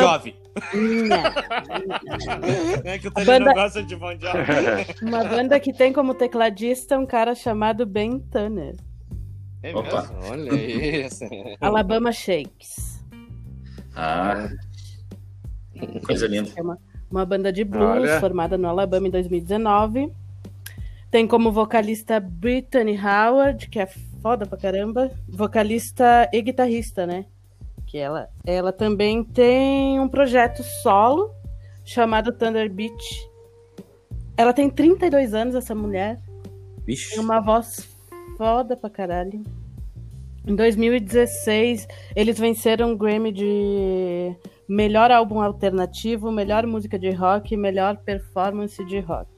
[0.00, 0.34] Jovi.
[0.74, 1.16] Não.
[2.90, 4.86] É que o Tânia banda- não gosta de Bon Jovi.
[5.02, 8.74] Uma banda que tem como tecladista um cara chamado Ben Tanner.
[9.64, 10.02] É Opa.
[10.02, 10.16] mesmo?
[10.30, 10.52] Olha
[11.06, 11.24] isso.
[11.58, 13.02] Alabama Shakes.
[13.96, 14.50] Ah,
[16.04, 16.50] coisa linda.
[16.54, 16.78] É uma,
[17.10, 18.20] uma banda de blues Olha.
[18.20, 20.12] formada no Alabama em 2019.
[21.10, 23.86] Tem como vocalista Brittany Howard, que é
[24.20, 25.10] foda pra caramba.
[25.26, 27.24] Vocalista e guitarrista, né?
[27.86, 31.30] Que ela, ela também tem um projeto solo
[31.86, 33.30] chamado Thunder Beach.
[34.36, 36.20] Ela tem 32 anos, essa mulher.
[36.84, 37.12] Vixe.
[37.12, 37.93] Tem uma voz
[38.36, 39.42] foda pra caralho.
[40.46, 44.36] Em 2016, eles venceram o Grammy de
[44.68, 49.30] melhor álbum alternativo, melhor música de rock e melhor performance de rock.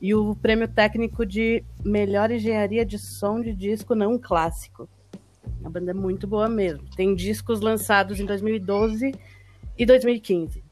[0.00, 4.88] E o prêmio técnico de melhor engenharia de som de disco não clássico.
[5.64, 6.84] A banda é muito boa mesmo.
[6.96, 9.12] Tem discos lançados em 2012
[9.76, 10.62] e 2015.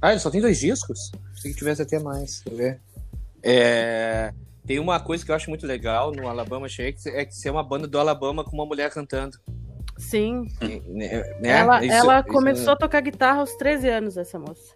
[0.00, 1.10] Ah, ele só tem dois discos?
[1.42, 2.40] Que tivesse até mais.
[2.42, 2.80] Quer ver?
[3.42, 4.32] É,
[4.66, 7.62] Tem uma coisa que eu acho muito legal no Alabama Shakes é que ser uma
[7.62, 9.38] banda do Alabama com uma mulher cantando.
[9.96, 11.22] Sim, Né?
[11.40, 11.48] né?
[11.50, 14.74] ela, Isso- ela isso- começou a tocar guitarra aos 13 anos, essa moça.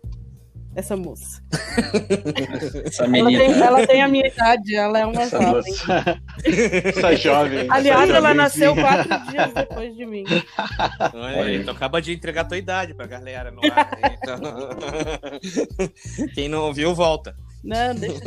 [0.75, 1.43] Essa moça.
[2.87, 5.73] Essa Ela tem, ela tem a minha idade, ela é uma Essa, jovem.
[5.73, 6.21] moça-
[6.87, 7.67] essa jovem.
[7.69, 10.23] Aliás, essa ela nasceu quatro dias depois de mim.
[11.13, 13.91] Olha Olha então acaba de entregar a tua idade pra galera no ar.
[14.13, 14.39] Então...
[16.35, 17.35] Quem não ouviu, volta.
[17.65, 18.21] Não, deixa.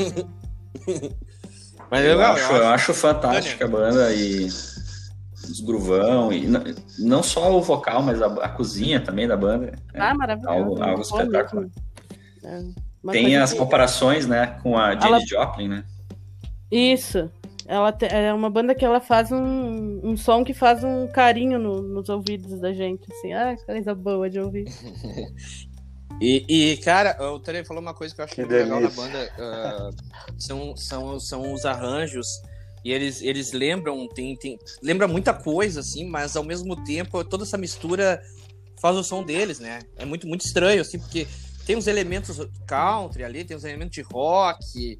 [1.93, 6.47] Mas Eu, legal, acho, eu acho fantástica a banda e os gruvão e
[6.97, 9.73] não só o vocal, mas a, a cozinha também da banda.
[9.93, 10.49] é Ah, maravilhoso.
[10.57, 11.67] algo, algo espetacular.
[12.43, 12.63] É,
[13.11, 15.83] Tem as que- comparações, né, com a Janis Ela- Joplin, né?
[16.71, 17.29] Isso.
[17.67, 21.59] Ela te- é uma banda que ela faz um, um som que faz um carinho
[21.59, 23.03] no- nos ouvidos da gente.
[23.13, 24.65] Assim, ah, que coisa boa de ouvir.
[26.21, 28.89] E, e, cara, o Tere falou uma coisa que eu acho Que muito legal na
[28.89, 29.31] banda.
[29.37, 29.89] ah,
[30.37, 32.27] são, são, são os arranjos.
[32.83, 37.43] E eles, eles lembram, tem, tem, lembra muita coisa, assim, mas ao mesmo tempo toda
[37.43, 38.21] essa mistura
[38.81, 39.79] faz o som deles, né?
[39.97, 41.25] É muito, muito estranho, assim, porque
[41.65, 44.99] tem uns elementos country ali, tem uns elementos de rock,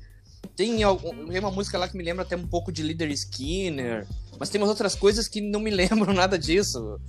[0.56, 4.08] tem, algum, tem uma música lá que me lembra até um pouco de Leader Skinner.
[4.40, 7.00] Mas tem umas outras coisas que não me lembram nada disso.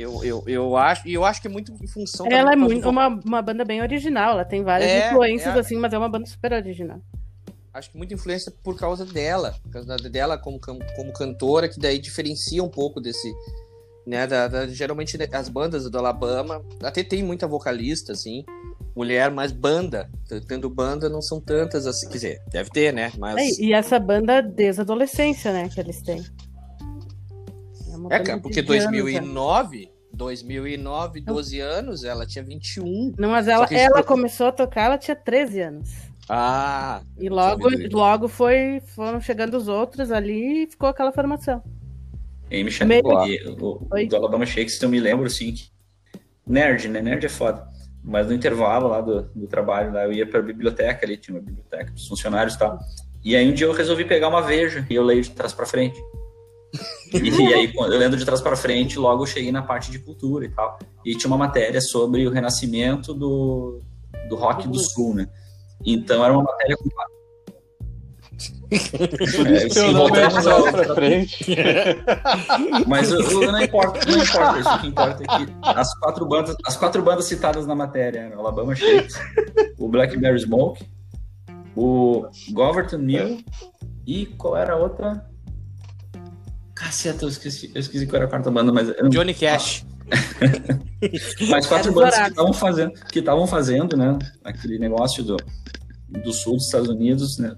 [0.00, 2.88] Eu, eu, eu acho, e eu acho que é muito em função Ela é muito
[2.88, 5.58] uma, uma banda bem original, ela tem várias É, influências é.
[5.58, 7.00] assim, mas é uma banda super original.
[7.74, 11.98] acho que muita influência por causa dela, por causa dela como, como cantora, que daí
[11.98, 13.30] diferencia um pouco desse,
[14.06, 18.44] né, da, da- geralmente né, as bandas do Alabama, até tem muita vocalista, assim,
[18.96, 20.10] mulher, mas banda,
[20.48, 23.36] tendo banda não são tantas assim, quer dizer, deve ter, né, mas...
[23.36, 26.24] É, e essa banda desde a adolescência, né, que eles têm.
[28.00, 28.90] Uma É, cara, porque anos, né?
[28.90, 33.14] 2009, 2009, 12 anos, ela tinha 21.
[33.18, 35.90] Não, mas ela, ela isso- começou a tocar, ela tinha 13 anos.
[36.28, 41.62] Ah, E logo, logo foi, foram chegando os outros ali e ficou aquela formação.
[42.50, 45.68] E Michelle, Meio- e o, do Alabama Shakes, eu me lembro, assim, que...
[46.46, 47.00] Nerd, né?
[47.00, 47.68] Nerd é foda.
[48.02, 51.42] Mas no intervalo lá do, do trabalho, lá, eu ia pra biblioteca ali, tinha uma
[51.42, 52.78] biblioteca dos funcionários e tal.
[53.24, 55.66] E aí um dia eu resolvi pegar uma Veja e eu leio de trás pra
[55.66, 56.00] frente.
[57.12, 60.44] E, aí, eu lendo de trás pra frente, logo eu cheguei na parte de cultura
[60.44, 60.78] e tal.
[61.04, 63.80] E tinha uma matéria sobre o renascimento do,
[64.28, 65.28] do rock do sul, né?
[65.84, 66.88] Então era uma matéria com
[68.70, 71.44] Por É, isso que sim, eu não voltamos lembro ao- lá pra frente.
[72.86, 74.58] Mas o- o- não importa, não importa.
[74.60, 78.20] Isso o que importa é que as quatro bandas, as quatro bandas citadas na matéria
[78.20, 79.18] eram o Alabama Shakes,
[79.78, 80.84] o Blackberry Smoke,
[81.74, 83.42] o Goverton Mill
[84.06, 85.28] e qual era a outra?
[86.80, 89.84] Caceta, eu esqueci, eu esqueci qual era a quarta banda, mas eram Johnny Cash.
[91.50, 94.18] mais quatro Era bandas que estavam fazendo, que estavam fazendo, né?
[94.42, 95.36] Aquele negócio do,
[96.08, 97.54] do sul dos Estados Unidos, né?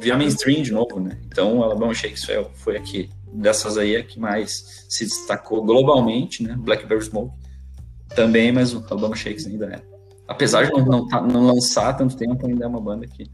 [0.00, 1.20] Via mainstream de novo, né?
[1.26, 2.24] Então, o Alabama Shakes
[2.56, 6.56] foi, aqui dessas aí a que mais se destacou globalmente, né?
[6.58, 7.32] Blackberry Smoke
[8.08, 9.82] também, mas o Alabama Shakes ainda é.
[10.26, 13.30] Apesar de não, não, tá- não lançar há tanto tempo, ainda é uma banda que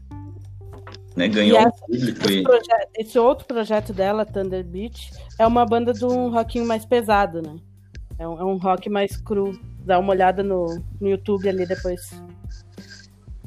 [1.17, 5.11] né, ganhou E um essa- público Esse, e proje- esse outro projeto dela, Thunder Beach,
[5.39, 7.55] é uma banda de um rockinho mais pesado, né?
[8.19, 9.59] É um, é um rock mais cru.
[9.83, 10.65] Dá uma olhada no,
[11.01, 12.01] no YouTube ali depois.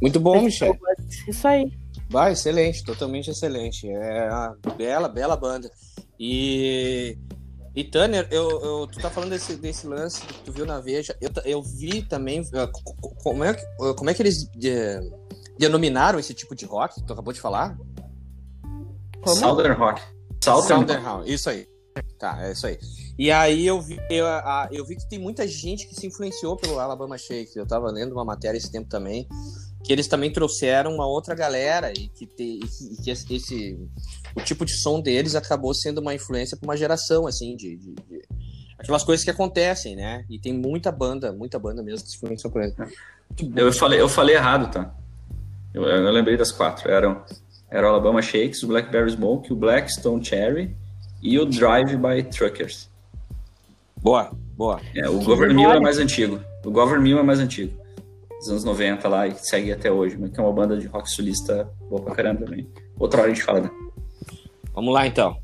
[0.02, 0.76] Muito bom, Michel.
[1.28, 1.70] Isso aí.
[2.08, 3.88] Vai, excelente, totalmente excelente.
[3.88, 5.70] É uma bela, bela banda.
[6.18, 7.16] E,
[7.74, 11.14] e Tanner, eu, eu- tu tá falando desse, desse lance que tu viu na Veja.
[11.20, 15.00] Eu, eu vi também ah, co- co- como é, que- como é que eles eh,
[15.60, 17.76] denominaram esse tipo de rock que tu acabou de falar?
[19.22, 19.36] Como?
[19.36, 20.00] Southern Rock.
[20.42, 21.68] Southern, Southern Hound, isso aí.
[22.18, 22.78] Tá, é isso aí.
[23.18, 26.56] E aí eu vi, eu, a- eu vi que tem muita gente que se influenciou
[26.56, 27.54] pelo Alabama Shakes.
[27.56, 29.28] Eu tava lendo uma matéria esse tempo também,
[29.84, 33.34] que eles também trouxeram uma outra galera e que, te, e que, e que esse,
[33.34, 33.88] esse-
[34.34, 37.94] o tipo de som deles acabou sendo uma influência para uma geração, assim, de, de-
[37.94, 38.22] de-
[38.78, 40.24] aquelas coisas que acontecem, né?
[40.30, 42.74] E tem muita banda, muita banda mesmo que se influenciou por eles.
[43.54, 44.94] Eu falei, eu falei errado, tá?
[45.74, 46.90] Eu, eu lembrei das quatro.
[46.90, 47.22] Eram,
[47.70, 50.76] era o Alabama Shakes, o Blackberry Smoke, o Blackstone Cherry
[51.22, 52.88] e o Drive by Truckers.
[53.96, 54.80] Boa, boa.
[54.96, 56.40] É, o Govern Mill é mais antigo.
[56.64, 57.78] O Govern Mill é mais antigo.
[58.38, 61.10] Dos anos 90 lá e segue até hoje, mas que é uma banda de rock
[61.10, 62.66] sulista boa pra caramba também.
[62.98, 63.70] Outra hora a gente fala, né?
[64.72, 65.36] Vamos lá então.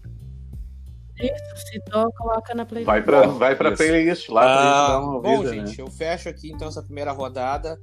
[1.19, 2.87] Isso, citou, coloca na playlist.
[2.87, 3.77] Vai pra, vai pra Isso.
[3.83, 5.67] playlist lá pra Ah, gente dar uma bom, ouvida, né?
[5.67, 7.79] gente, eu fecho aqui então essa primeira rodada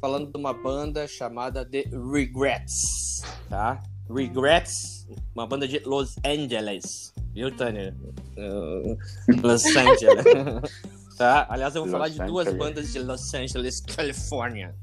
[0.00, 3.82] falando de uma banda chamada The Regrets, tá?
[4.08, 7.94] Regrets, uma banda de Los Angeles, viu, Tânia?
[8.36, 8.96] Uh,
[9.42, 10.24] Los Angeles.
[11.16, 11.46] tá?
[11.50, 12.66] Aliás, eu vou falar Los de duas Angeles.
[12.66, 14.74] bandas de Los Angeles, Califórnia.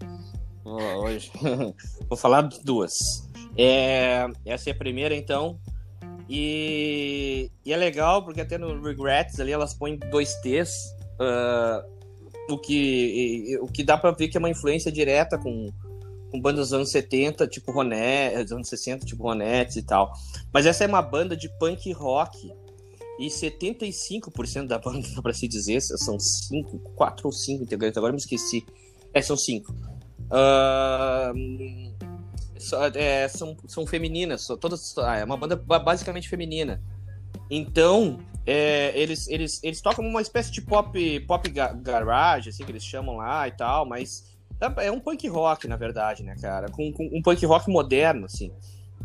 [0.63, 1.31] Hoje.
[2.07, 2.93] vou falar de duas.
[3.57, 5.59] É, essa é a primeira, então.
[6.29, 10.69] E, e é legal porque até no Regrets ali elas põem dois T's,
[11.19, 11.83] ah,
[12.49, 15.69] o, que, o que dá pra ver que é uma influência direta com,
[16.31, 20.11] com bandas dos anos 70, tipo Ronettes, dos anos 60, tipo Ronettes e tal.
[20.53, 22.51] Mas essa é uma banda de punk rock
[23.19, 28.19] e 75% da banda, pra se dizer, são cinco, quatro ou cinco integrantes, agora me
[28.19, 28.65] esqueci.
[29.13, 29.73] É, são cinco.
[32.59, 36.81] Só- é, são, são femininas, todas, ah, é uma banda ba- basicamente feminina.
[37.49, 42.71] Então, é, eles, eles, eles tocam uma espécie de pop, pop ga- garage, assim, que
[42.71, 44.35] eles chamam lá e tal, mas
[44.77, 46.69] é um punk rock, na verdade, né, cara?
[46.69, 48.49] Com, com um punk rock moderno, assim,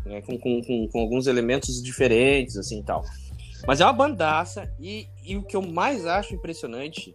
[0.05, 0.21] né?
[0.21, 3.03] com, com, com, alguns elementos diferentes, assim, e tal.
[3.67, 7.13] Mas é uma bandaça, e, e o que eu mais acho impressionante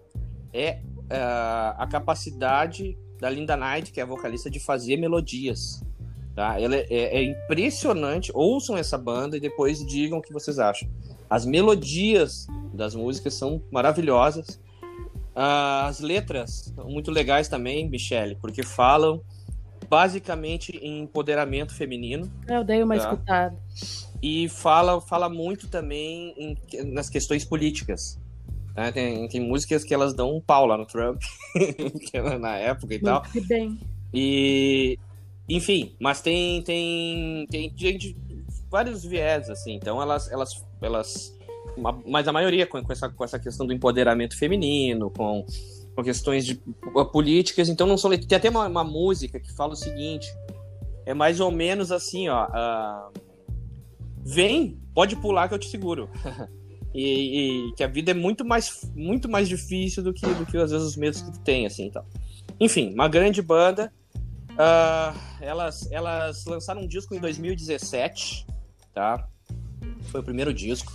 [0.52, 5.82] é ah, a capacidade da Linda Knight, que é a vocalista, de fazer melodias.
[6.34, 6.60] Tá?
[6.60, 8.30] Ela é, é- é impressionante.
[8.34, 10.88] Ouçam essa banda e depois digam o que vocês acham.
[11.30, 14.60] As melodias das músicas são maravilhosas.
[15.34, 19.20] Ah, As letras são muito legais também, Michele, porque falam
[19.88, 22.30] basicamente em empoderamento feminino.
[22.46, 23.02] Eu dei uma Tá.
[23.12, 23.56] escutada.
[24.22, 26.56] e fala, fala muito também em,
[26.92, 28.18] nas questões políticas.
[28.76, 28.90] Né?
[28.92, 31.22] Tem, tem músicas que elas dão um pau lá no Trump,
[32.40, 33.22] na época e tal.
[33.32, 33.78] Muito bem.
[34.12, 34.98] E,
[35.48, 38.16] enfim, mas tem, tem, tem gente
[38.70, 39.74] vários viés, assim.
[39.74, 41.36] Então elas, elas, elas,
[42.06, 45.44] mas a maioria com, com, essa, com essa questão do empoderamento feminino, com,
[45.94, 46.60] com questões de
[47.12, 47.68] políticas.
[47.68, 50.28] Então não são tem até uma, uma música que fala o seguinte,
[51.04, 52.46] é mais ou menos assim, ó.
[52.46, 53.12] Uh,
[54.24, 56.08] vem, pode pular que eu te seguro.
[56.94, 60.56] e, e, que a vida é muito mais, muito mais difícil do que, do que
[60.56, 62.04] às vezes os medos que tu tem, assim, então.
[62.60, 63.92] Enfim, uma grande banda.
[64.50, 68.46] Uh, elas, elas lançaram um disco em 2017,
[68.92, 69.28] tá?
[70.08, 70.92] Foi o primeiro disco.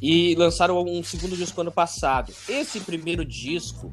[0.00, 2.32] E lançaram um segundo disco ano passado.
[2.48, 3.92] Esse primeiro disco,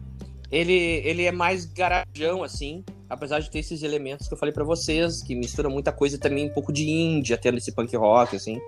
[0.49, 4.63] ele, ele é mais garajão, assim, apesar de ter esses elementos que eu falei para
[4.63, 8.59] vocês, que misturam muita coisa também, um pouco de índia, tendo esse punk rock, assim.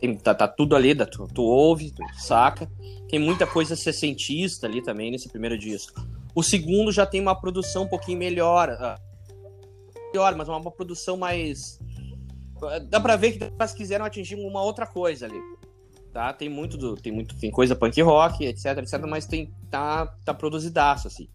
[0.00, 2.68] Tem, tá, tá, tudo ali, tu, tu ouve, tu saca.
[3.08, 6.04] Tem muita coisa sessentista ali também nesse primeiro disco.
[6.34, 8.70] O segundo já tem uma produção um pouquinho melhor.
[8.70, 9.12] Uh,
[10.12, 11.78] melhor, mas uma, uma produção mais.
[12.88, 15.40] Dá pra ver que elas quiseram atingir uma outra coisa ali.
[16.12, 16.32] Tá?
[16.32, 20.34] Tem muito do, tem muito tem coisa punk rock, etc, etc, mas tem tá tá
[20.34, 21.28] produzidaço assim.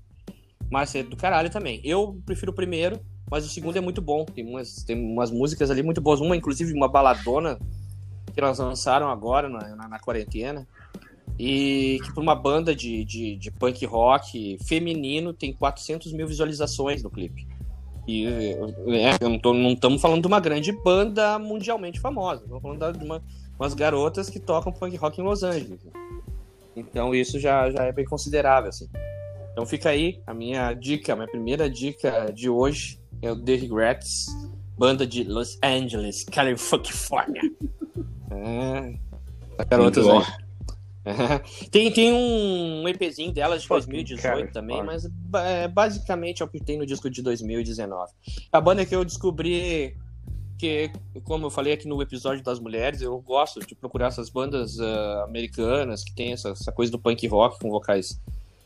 [0.70, 1.82] Mas é do caralho também.
[1.84, 4.26] Eu prefiro o primeiro, mas o segundo é muito bom.
[4.26, 6.20] Tem umas, tem umas músicas ali muito boas.
[6.20, 7.58] Uma, inclusive, uma baladona
[8.34, 10.68] que elas lançaram agora na, na, na quarentena.
[11.40, 17.04] E que para uma banda de, de, de, punk rock feminino tem 400 mil visualizações
[17.04, 17.48] no clipe.
[18.08, 22.41] E é, não estamos falando de uma grande banda mundialmente famosa.
[22.41, 23.22] Estamos falando de uma,
[23.60, 25.82] umas garotas que tocam punk rock em Los Angeles.
[26.74, 28.88] Então isso já, já é bem considerável, assim.
[29.52, 33.56] Então fica aí a minha dica, a minha primeira dica de hoje é o The
[33.56, 34.28] Regrets,
[34.78, 37.41] banda de Los Angeles, California.
[38.30, 38.93] É,
[39.70, 40.47] garotas aí.
[41.72, 46.78] tem, tem um EPzinho delas de 2018 também, mas é, basicamente é o que tem
[46.78, 48.12] no disco de 2019.
[48.52, 49.96] A banda que eu descobri
[50.58, 50.91] que,
[51.24, 55.24] como eu falei aqui no episódio das mulheres, eu gosto de procurar essas bandas uh,
[55.26, 58.20] americanas que tem essa, essa, coisa do punk rock com vocais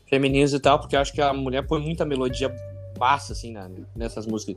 [0.06, 2.54] femininos e tal, porque eu acho que a mulher põe muita melodia
[2.98, 4.56] massa, assim, né, nessas músicas.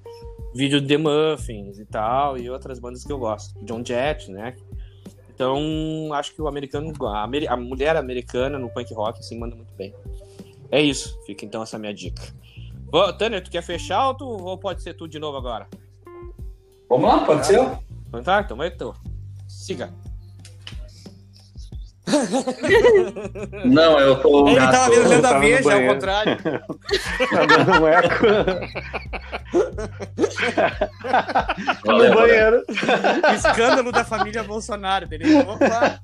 [0.54, 3.54] Vídeo de The Muffins e tal, e outras bandas que eu gosto.
[3.66, 4.56] John Jett, né?
[5.36, 5.60] Então,
[6.14, 9.94] acho que o americano, a, a mulher americana no punk rock, assim, manda muito bem.
[10.72, 11.20] É isso.
[11.26, 12.24] Fica então essa minha dica.
[12.90, 15.68] Ô, Tânia, tu quer fechar ou, tu, ou pode ser tu de novo agora?
[16.88, 17.60] Vamos lá, pode ser?
[18.08, 18.96] Então tá, então vai tu.
[19.46, 19.94] Siga.
[23.66, 24.48] Não, eu tô.
[24.48, 26.38] Ele tava vendo dentro da Veja, ao contrário.
[27.32, 28.26] tá dando um eco.
[31.86, 32.64] Valeu, no banheiro.
[33.36, 35.40] Escândalo da família Bolsonaro, beleza?
[35.40, 36.00] Opa!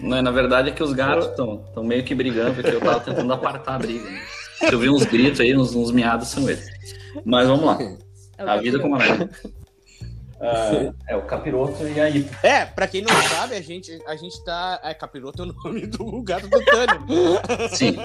[0.00, 3.32] Não, na verdade é que os gatos estão meio que brigando, porque eu tava tentando
[3.32, 4.04] apartar a briga.
[4.08, 4.20] Né?
[4.58, 6.66] Se eu vi uns gritos aí, uns, uns miados são eles.
[7.24, 7.78] Mas vamos lá.
[8.38, 9.28] A vida como ela é.
[10.36, 12.28] Uh, é o capiroto e aí.
[12.42, 14.78] É, pra quem não sabe, a gente, a gente tá.
[14.82, 17.06] É, capiroto é o nome do gato do Tânio.
[17.72, 17.96] Sim.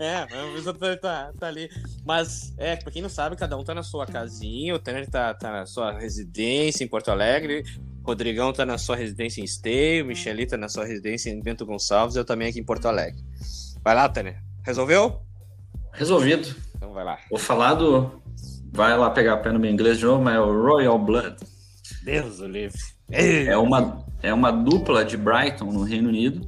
[0.00, 1.68] É, a pessoa tá, tá, tá, ali.
[2.04, 4.74] Mas, é, pra quem não sabe, cada um tá na sua casinha.
[4.74, 7.62] O Tânio tá, tá na sua residência em Porto Alegre.
[8.02, 10.04] O Rodrigão tá na sua residência em Esteio.
[10.04, 12.16] O Michelita tá na sua residência em Bento Gonçalves.
[12.16, 13.22] Eu também aqui em Porto Alegre.
[13.82, 14.42] Vai lá, Tânia.
[14.64, 15.20] Resolveu?
[15.92, 16.56] Resolvido.
[16.74, 17.18] Então vai lá.
[17.30, 18.23] Vou falar do
[18.74, 21.36] vai lá pegar a pé no meu inglês de novo, mas é o Royal Blood.
[22.02, 22.78] Deus o livre.
[23.10, 26.46] É uma, é uma dupla de Brighton, no Reino Unido.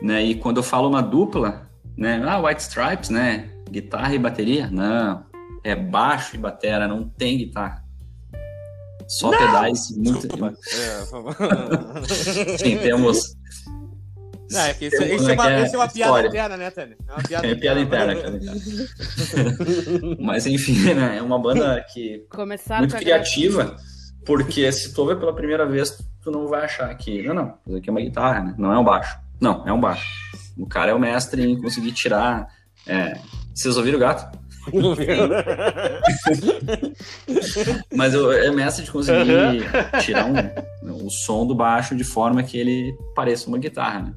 [0.00, 0.24] Né?
[0.24, 2.22] E quando eu falo uma dupla, né?
[2.24, 3.50] Ah, White Stripes, né?
[3.68, 4.70] Guitarra e bateria?
[4.70, 5.26] Não.
[5.64, 7.84] É baixo e batera, não tem guitarra.
[9.08, 9.38] Só não!
[9.38, 9.90] pedais.
[9.96, 10.26] Muito...
[10.26, 13.36] É, Sim, temos
[14.50, 16.96] não, é isso, isso, é, uma, isso é uma piada interna, né, Tânia?
[17.08, 18.40] É uma piada, é piada interna, cara.
[20.20, 21.18] Mas enfim, né?
[21.18, 23.76] É uma banda que Começaram muito criativa,
[24.24, 27.22] porque se tu ouve pela primeira vez, tu não vai achar que.
[27.22, 28.54] Não, não, isso aqui é uma guitarra, né?
[28.56, 29.18] Não é um baixo.
[29.40, 30.06] Não, é um baixo.
[30.56, 32.48] O cara é o mestre em conseguir tirar.
[32.86, 33.18] É...
[33.54, 34.38] Vocês ouviram o gato?
[37.94, 40.00] Mas eu, é mestre de conseguir uhum.
[40.00, 44.14] tirar um, o som do baixo de forma que ele pareça uma guitarra, né?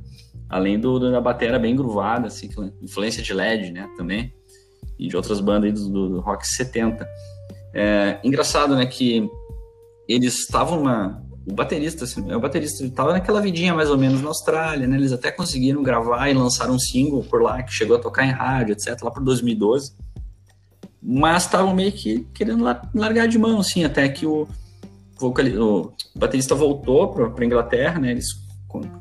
[0.50, 2.50] Além do, da bateria bem gruvada, assim,
[2.82, 4.34] influência de LED, né, também,
[4.98, 7.08] e de outras bandas do, do, do rock 70.
[7.74, 9.30] É, engraçado, né, que
[10.08, 11.22] eles estavam na...
[11.48, 15.12] O baterista, assim, o baterista estava naquela vidinha mais ou menos na Austrália, né, eles
[15.12, 18.74] até conseguiram gravar e lançar um single por lá, que chegou a tocar em rádio,
[18.74, 19.94] etc, lá por 2012.
[21.02, 24.48] Mas estavam meio que querendo largar de mão, assim, até que o,
[25.22, 28.12] o baterista voltou para Inglaterra, né?
[28.12, 28.28] Eles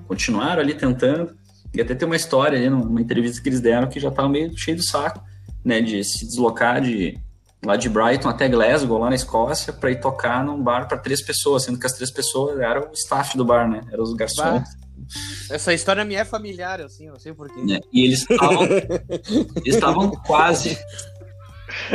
[0.07, 1.36] continuaram ali tentando.
[1.75, 4.57] E até tem uma história ali, numa entrevista que eles deram, que já estava meio
[4.57, 5.23] cheio do saco,
[5.64, 5.81] né?
[5.81, 7.21] De se deslocar de
[7.64, 11.21] lá de Brighton até Glasgow, lá na Escócia, para ir tocar num bar para três
[11.21, 13.81] pessoas, sendo que as três pessoas eram o staff do bar, né?
[13.93, 14.62] Eram os garçons.
[15.51, 17.61] Essa história me é familiar, assim, não sei porquê.
[17.73, 18.27] É, e eles
[19.64, 20.79] estavam quase.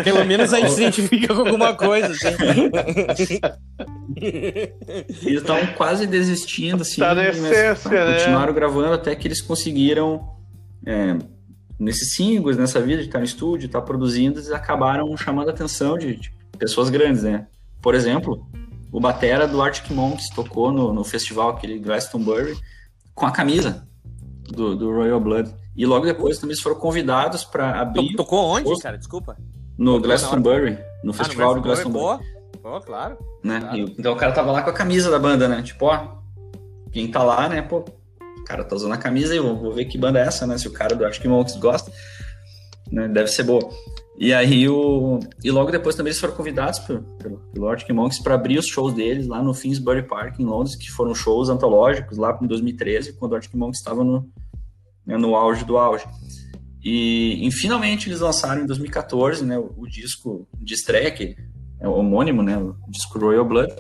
[0.04, 2.72] Pelo menos a gente se identifica com alguma coisa, assim.
[4.16, 7.02] Eles estavam quase desistindo, assim.
[7.02, 8.14] Tá na essência, né?
[8.18, 10.32] Continuaram gravando até que eles conseguiram.
[10.86, 11.18] É,
[11.80, 15.98] nesses singles, nessa vida de estar no estúdio, estar produzindo, eles acabaram chamando a atenção
[15.98, 17.48] de, de, pessoas grandes, né?
[17.82, 18.48] Por exemplo,
[18.92, 22.56] o batera do Arctic Monkeys tocou no, no festival, aquele Glastonbury,
[23.14, 23.88] com a camisa
[24.44, 25.54] do, do Royal Blood.
[25.76, 28.16] E logo depois também eles foram convidados para abrir.
[28.16, 28.98] Tocou onde, cara?
[28.98, 29.36] Desculpa.
[29.78, 32.24] No Glastonbury, no festival ah, no do Glastonbury.
[32.62, 33.18] Pô, claro.
[33.44, 33.60] Né?
[33.60, 33.78] claro.
[33.78, 35.62] E, então o cara tava lá com a camisa da banda, né?
[35.62, 36.16] Tipo, ó,
[36.92, 37.62] quem tá lá, né?
[37.62, 37.80] Pô,
[38.40, 40.58] o cara tá usando a camisa e eu vou ver que banda é essa, né?
[40.58, 41.92] Se o cara do Arctic Monkeys gosta,
[42.92, 43.08] né?
[43.08, 43.68] Deve ser boa.
[44.18, 48.22] E aí o e logo depois também eles foram convidados pelo, pelo, pelo Arctic Monkeys
[48.22, 52.18] para abrir os shows deles lá no Finsbury Park em Londres, que foram shows antológicos
[52.18, 54.30] lá em 2013, quando o Arctic Monkeys estava no
[55.06, 56.06] né, no auge do auge.
[56.84, 61.38] E, e, finalmente eles lançaram em 2014, né, o, o, disco de estreia que
[61.80, 63.74] é o homônimo, né, o disco Royal Blood,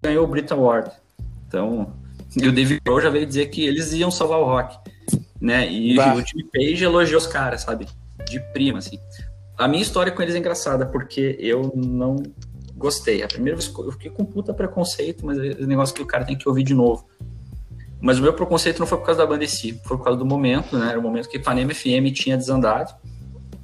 [0.00, 0.92] ganhou o Brit Award.
[1.48, 1.92] Então,
[2.36, 4.78] e o David Grohl já veio dizer que eles iam salvar o rock,
[5.40, 5.70] né?
[5.70, 6.14] E bah.
[6.14, 7.86] o Jimmy Page elogiou os caras, sabe?
[8.26, 8.98] De prima, assim.
[9.58, 12.16] A minha história com eles é engraçada, porque eu não
[12.74, 13.22] gostei.
[13.22, 16.24] A primeira vez eu fiquei com puta preconceito, mas é um negócio que o cara
[16.24, 17.06] tem que ouvir de novo.
[18.02, 20.18] Mas o meu preconceito não foi por causa da banda em si, foi por causa
[20.18, 20.90] do momento, né?
[20.90, 22.92] Era o momento que Ipanema FM tinha desandado.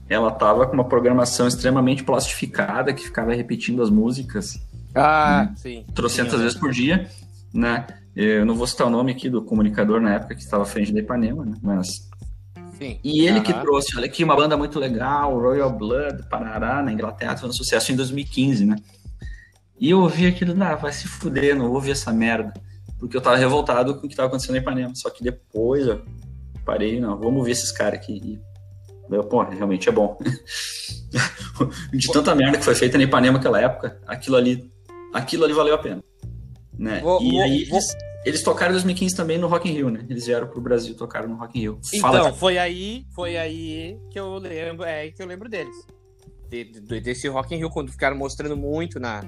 [0.08, 4.54] Ela tava com uma programação extremamente plastificada, que ficava repetindo as músicas.
[4.94, 5.54] Ah, né?
[5.56, 5.84] sim.
[5.92, 7.10] Trocentas vezes por dia,
[7.52, 7.84] né?
[8.14, 10.92] Eu não vou citar o nome aqui do comunicador na época que estava à frente
[10.92, 11.56] da Ipanema, né?
[11.60, 12.08] Mas.
[12.78, 13.00] Sim.
[13.02, 17.36] E ele que trouxe, olha aqui, uma banda muito legal, Royal Blood, Parará, na Inglaterra,
[17.36, 18.76] foi um sucesso em 2015, né?
[19.80, 22.54] E eu ouvi aquilo, não, vai se fuder, não ouvi essa merda.
[22.98, 24.94] Porque eu tava revoltado com o que tava acontecendo na Ipanema.
[24.94, 26.02] Só que depois eu
[26.64, 28.20] parei, não, vamos ver esses caras aqui.
[28.24, 28.40] E
[29.14, 30.18] eu, pô, realmente é bom.
[31.92, 34.70] De tanta merda que foi feita na Ipanema naquela época, aquilo ali,
[35.12, 36.02] aquilo ali valeu a pena.
[36.78, 37.00] Né?
[37.00, 37.78] Vou, e vou, aí vou...
[37.78, 40.04] eles, eles, tocaram em 2015 também no Rock in Rio, né?
[40.08, 41.80] Eles vieram pro Brasil, tocaram no Rock in Rio.
[42.00, 45.74] Fala então, foi aí, foi aí que eu lembro, é que eu lembro deles.
[46.48, 49.22] De, de, desse Rock in Rio, quando ficaram mostrando muito na,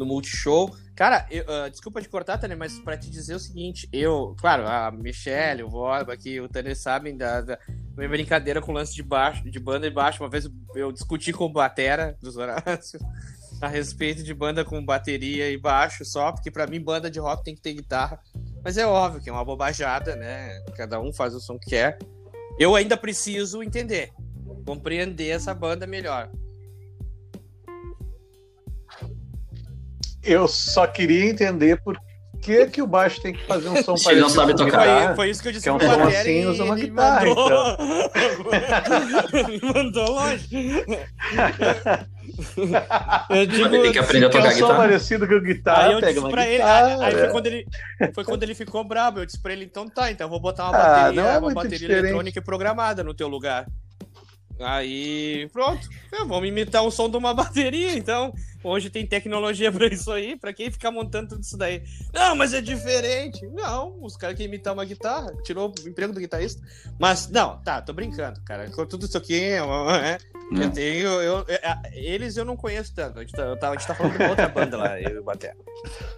[0.00, 0.74] no Multishow.
[0.96, 4.66] Cara, eu, uh, desculpa te cortar, Tânia, mas para te dizer o seguinte, eu, claro,
[4.66, 7.58] a Michelle, o Borba aqui, o Tânia sabem da, da
[7.96, 10.22] minha brincadeira com lance de baixo, de banda e baixo.
[10.22, 13.02] Uma vez eu discuti com o Batera dos Horácios
[13.60, 17.44] a respeito de banda com bateria e baixo só, porque para mim banda de rock
[17.44, 18.18] tem que ter guitarra.
[18.64, 20.58] Mas é óbvio que é uma bobajada, né?
[20.76, 21.98] Cada um faz o som que quer.
[22.58, 24.12] Eu ainda preciso entender,
[24.64, 26.30] compreender essa banda melhor.
[30.22, 31.98] Eu só queria entender por
[32.40, 34.20] que, que o baixo tem que fazer um som parecido.
[34.20, 35.06] não sabe tocar.
[35.08, 37.26] Foi, foi, isso que eu disse que é um som assim, usa uma guitarra.
[37.26, 37.76] Mandou...
[39.62, 39.74] Então.
[39.74, 40.48] mandou longe.
[43.28, 44.76] Eu digo, ele tem que aprender a tocar é um guitarra.
[44.76, 46.92] parecido com guitarra, aí eu pega disse pra guitarra.
[46.92, 47.18] ele, aí, aí é.
[47.18, 47.66] foi, quando ele,
[48.14, 49.18] foi quando ele ficou bravo.
[49.18, 51.38] Eu disse pra ele, então tá, então eu vou botar uma Ah, bateria, não é
[51.38, 52.04] uma bateria diferente.
[52.04, 53.66] eletrônica programada no teu lugar.
[54.60, 55.88] Aí, pronto.
[56.26, 58.32] Vamos imitar o som de uma bateria, então.
[58.62, 61.82] Hoje tem tecnologia pra isso aí, pra quem ficar montando tudo isso daí.
[62.12, 63.46] Não, mas é diferente.
[63.48, 66.60] Não, os caras querem imitar uma guitarra, tirou o emprego do guitarrista.
[66.98, 68.70] Mas, não, tá, tô brincando, cara.
[68.70, 70.18] Com tudo isso aqui, é, é, Né?
[70.52, 71.08] eu tenho.
[71.08, 73.18] Eu, é, eles eu não conheço tanto.
[73.18, 75.24] A gente tá, a gente tá falando de uma outra banda lá, eu e o
[75.24, 75.54] Baté.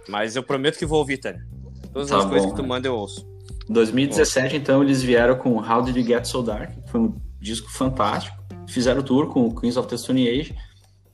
[0.09, 1.47] Mas eu prometo que vou ouvir, Tânia.
[1.93, 3.25] Todas Tá as coisas bom, que tu manda eu ouço.
[3.69, 7.69] 2017, então, eles vieram com How Did You Get So Dark, que foi um disco
[7.69, 8.37] fantástico.
[8.67, 10.55] Fizeram o tour com o Queens of the Stone Age,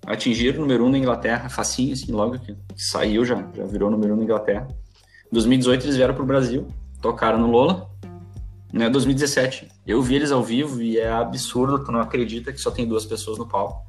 [0.06, 3.90] atingiram o número 1 um na Inglaterra, facinho, assim, logo que saiu já, já virou
[3.90, 4.68] número 1 um na Inglaterra.
[5.28, 6.68] Em 2018 eles vieram pro Brasil,
[7.02, 7.90] tocaram no Lola.
[8.72, 12.70] Né, 2017, eu vi eles ao vivo e é absurdo, tu não acredita que só
[12.70, 13.82] tem duas pessoas no palco.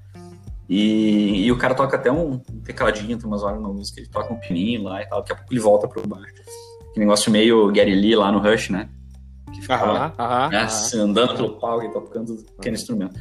[0.66, 4.32] E, e o cara toca até um tecladinho, tem umas horas na música, ele toca
[4.32, 6.32] um pininho lá e tal, daqui a pouco ele volta pro baixo.
[6.94, 8.88] Que negócio meio Gary Lee lá no Rush, né?
[9.52, 13.18] Que ficava né, andando pelo palco e tocando é instrumento.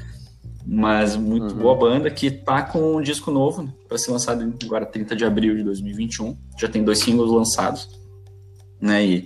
[0.65, 4.85] Mas muito boa banda que tá com um disco novo né, para ser lançado agora
[4.85, 6.37] 30 de abril de 2021.
[6.59, 7.89] Já tem dois singles lançados,
[8.79, 9.03] né?
[9.03, 9.25] E,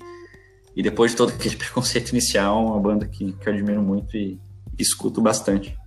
[0.76, 4.16] e depois de todo aquele preconceito inicial, é uma banda que, que eu admiro muito
[4.16, 4.40] e,
[4.78, 5.78] e escuto bastante.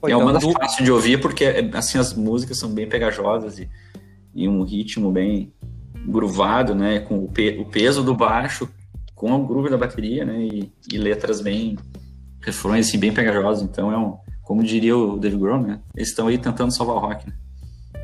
[0.00, 1.44] Pô, é uma então, banda du- fácil de ouvir porque
[1.74, 3.68] assim as músicas são bem pegajosas e,
[4.34, 5.52] e um ritmo bem
[6.06, 7.00] gruvado, né?
[7.00, 8.68] Com o, pe o peso do baixo,
[9.24, 10.38] com o groove da bateria, né?
[10.38, 11.78] E, e letras bem
[12.42, 13.62] refrões assim, bem pegajosos.
[13.62, 15.80] Então é um, como diria o Dave Grohl, né?
[15.96, 17.34] Eles estão aí tentando salvar o rock, né?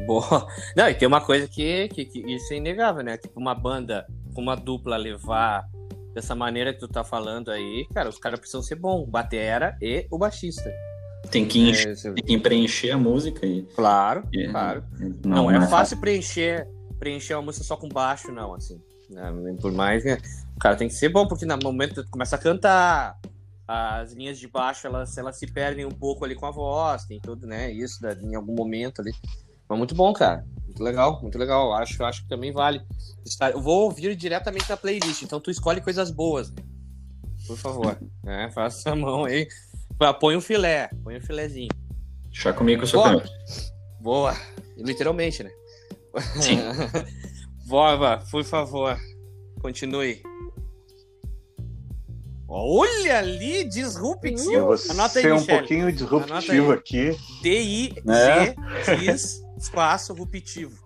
[0.06, 0.48] Boa.
[0.74, 3.18] Não, e tem uma coisa que, que, que isso é inegável, né?
[3.18, 5.66] Tipo, uma banda, uma dupla levar
[6.14, 10.06] dessa maneira que tu tá falando aí, cara, os caras precisam ser bom, batera e
[10.10, 10.72] o baixista.
[11.30, 13.62] Tem que, encher, é, tem que preencher a música e.
[13.76, 14.82] Claro, é, claro.
[15.22, 16.66] Não, não é, é fácil preencher,
[16.98, 18.80] preencher uma música só com baixo, não, assim.
[19.10, 19.56] Né?
[19.60, 20.12] Por mais que.
[20.56, 23.18] O cara tem que ser bom, porque no momento que tu começa a cantar,
[23.66, 27.20] as linhas de baixo elas, elas se perdem um pouco ali com a voz, tem
[27.20, 27.70] tudo, né?
[27.70, 29.12] Isso da, em algum momento ali.
[29.68, 30.44] Mas muito bom, cara.
[30.64, 31.72] Muito legal, muito legal.
[31.72, 32.82] Acho, acho que também vale.
[33.52, 36.50] Eu vou ouvir diretamente na playlist, então tu escolhe coisas boas.
[36.50, 36.62] Né?
[37.46, 37.98] Por favor.
[38.26, 39.48] É, faça a mão aí.
[40.18, 41.68] Põe um filé, põe um filézinho.
[42.32, 43.24] Chá comigo, seu Boa.
[44.00, 44.36] Boa.
[44.76, 45.50] Literalmente, né?
[46.40, 46.58] Sim.
[47.70, 48.98] Borba, por favor,
[49.62, 50.20] continue.
[52.48, 54.52] Olha ali, disruptivo.
[54.52, 57.16] Eu vou Anota aí, um pouquinho disruptivo aqui.
[57.42, 58.56] D-I-G, né?
[59.56, 60.76] espaço, ruptivo.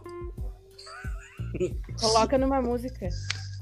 [1.98, 3.08] Coloca numa música.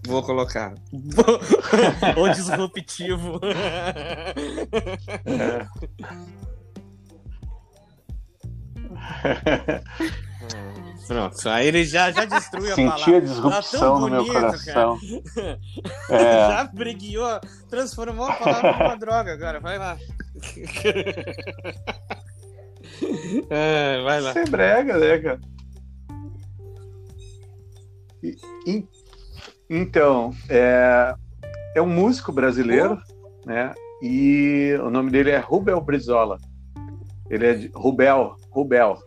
[0.05, 0.75] Vou colocar.
[2.19, 3.39] o disruptivo.
[5.25, 5.67] É.
[11.07, 13.21] Pronto, aí ele já, já destruiu a palavra.
[13.21, 14.99] Disrupção tá bonito, no meu coração.
[16.09, 16.49] É.
[16.49, 19.99] Já breguiou, transformou a palavra numa droga agora, vai lá.
[23.51, 24.33] É, vai lá.
[24.33, 25.41] Você é brega, né, cara?
[28.23, 28.37] E,
[28.67, 28.87] e,
[29.69, 31.15] então, é,
[31.75, 33.49] é um músico brasileiro, oh.
[33.49, 33.75] né?
[34.03, 36.39] E o nome dele é Rubel Brizola.
[37.31, 38.99] Ele é de Rubel, Rubel.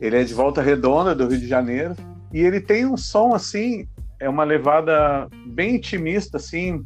[0.00, 1.94] Ele é de Volta Redonda, do Rio de Janeiro,
[2.32, 3.88] e ele tem um som assim,
[4.20, 6.84] é uma levada bem intimista, assim,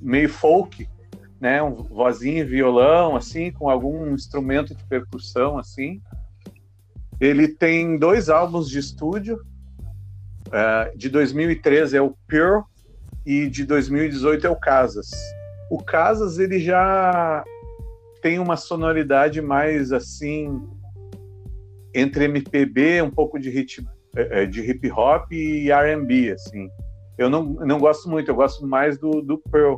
[0.00, 0.88] meio folk,
[1.40, 1.62] né?
[1.62, 6.00] Um vozinho violão, assim, com algum instrumento de percussão, assim.
[7.20, 9.40] Ele tem dois álbuns de estúdio.
[10.48, 12.62] Uh, de 2013 é o Pure
[13.24, 15.10] e de 2018 é o Casas.
[15.70, 17.42] O Casas ele já
[18.22, 20.62] tem uma sonoridade mais assim
[21.94, 26.70] entre MPB, um pouco de hip, é, é, de hip hop e R&B, assim.
[27.18, 29.76] Eu não, não gosto muito, eu gosto mais do, do Pearl.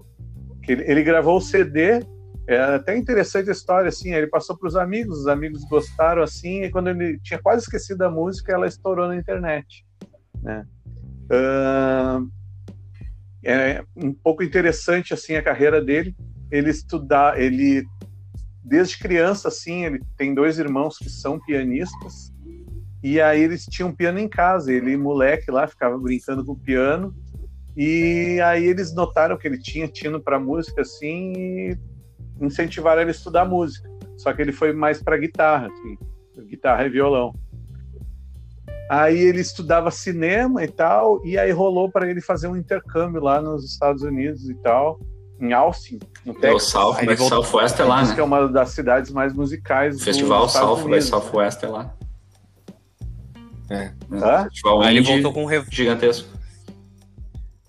[0.63, 2.01] Que ele, ele gravou o CD,
[2.47, 6.63] é até interessante a história, assim, ele passou para os amigos, os amigos gostaram, assim,
[6.63, 9.85] e quando ele tinha quase esquecido a música, ela estourou na internet,
[10.43, 10.65] né?
[11.25, 12.31] Uh,
[13.43, 16.15] é um pouco interessante, assim, a carreira dele,
[16.51, 17.85] ele estudar, ele
[18.65, 22.33] desde criança, assim, ele tem dois irmãos que são pianistas,
[23.03, 27.15] e aí eles tinham piano em casa, ele, moleque lá, ficava brincando com o piano,
[27.77, 31.79] e aí eles notaram que ele tinha tino para música, assim, e
[32.41, 33.89] incentivaram ele a estudar música.
[34.17, 35.99] Só que ele foi mais para guitarra, assim,
[36.47, 37.35] guitarra e violão.
[38.89, 43.43] Aí ele estudava cinema e tal, e aí rolou para ele fazer um intercâmbio lá
[43.43, 44.99] nos Estados Unidos e tal
[45.45, 46.69] em Austin, no é, Texas.
[46.69, 48.15] O South by Southwest é lá, né?
[48.15, 51.95] que é uma das cidades mais musicais o Festival South by Southwest é lá.
[53.71, 53.93] É.
[54.11, 54.45] Hã?
[54.45, 55.67] Festival aí ele voltou com um rev...
[55.71, 56.29] gigantesco.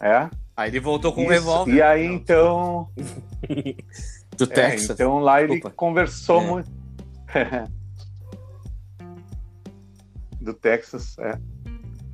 [0.01, 0.29] É?
[0.55, 1.29] Aí ele voltou com Isso.
[1.29, 1.73] um revólver.
[1.73, 2.89] E aí, então...
[4.37, 4.89] Do é, Texas.
[4.91, 5.69] Então lá ele Opa.
[5.71, 6.45] conversou é.
[6.45, 6.71] muito...
[10.39, 11.37] Do Texas, é.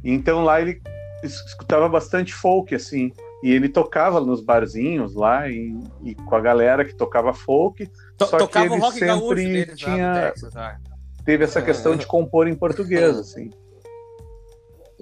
[0.04, 0.82] Então lá ele
[1.24, 3.12] escutava bastante folk, assim
[3.44, 7.88] e ele tocava nos barzinhos lá e, e com a galera que tocava folk.
[8.18, 10.78] To só que ele sempre tinha Texas, ah.
[11.26, 13.50] teve essa questão de compor em português, assim.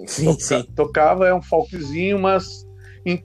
[0.06, 0.62] Sim, Toca, sim.
[0.74, 2.66] Tocava é um folkzinho, mas
[3.04, 3.22] em,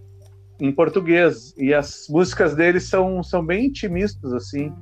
[0.60, 1.54] em português.
[1.58, 4.74] E as músicas dele são, são bem intimistas, assim.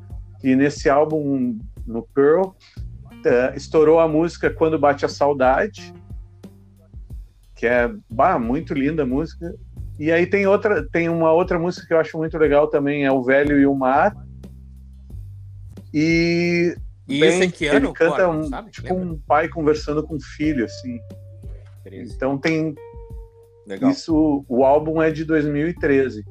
[0.43, 5.93] E nesse álbum, no Pearl, uh, estourou a música Quando Bate a Saudade,
[7.55, 9.53] que é bah, muito linda a música.
[9.99, 13.11] E aí tem outra, tem uma outra música que eu acho muito legal também, é
[13.11, 14.15] O Velho e o Mar.
[15.93, 16.75] E,
[17.07, 19.05] e bem, que ano, ele canta um, tipo Lembra?
[19.05, 20.99] um pai conversando com um filho, assim.
[21.85, 22.73] Então tem
[23.67, 23.91] legal.
[23.91, 24.43] isso.
[24.47, 26.25] O álbum é de 2013.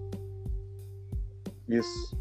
[1.69, 2.19] Isso.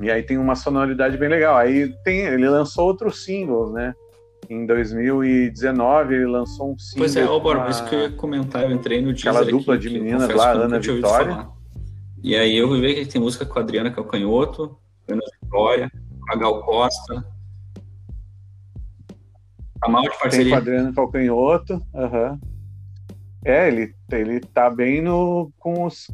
[0.00, 1.56] E aí tem uma sonoridade bem legal.
[1.56, 3.94] Aí tem, ele lançou outros singles, né?
[4.48, 6.98] Em 2019 ele lançou um single.
[6.98, 9.88] Pois é, ô Borba, isso que eu ia comentar, eu entrei no Aquela dupla aqui,
[9.88, 11.48] de meninas lá, Ana Vitória.
[12.22, 14.76] E aí eu vi ver que tem música com a Adriana Calcanhoto,
[15.08, 15.90] Ana Vitória,
[16.30, 17.24] a Gal Costa.
[19.80, 20.50] Tá mal de tem parceria.
[20.50, 21.86] com o Adriano Calcanhoto.
[21.94, 22.40] aham.
[23.44, 25.52] É, ele, ele tá bem no.
[25.58, 26.08] com os.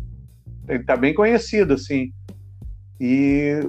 [0.66, 2.10] Ele tá bem conhecido, assim.
[2.98, 3.60] E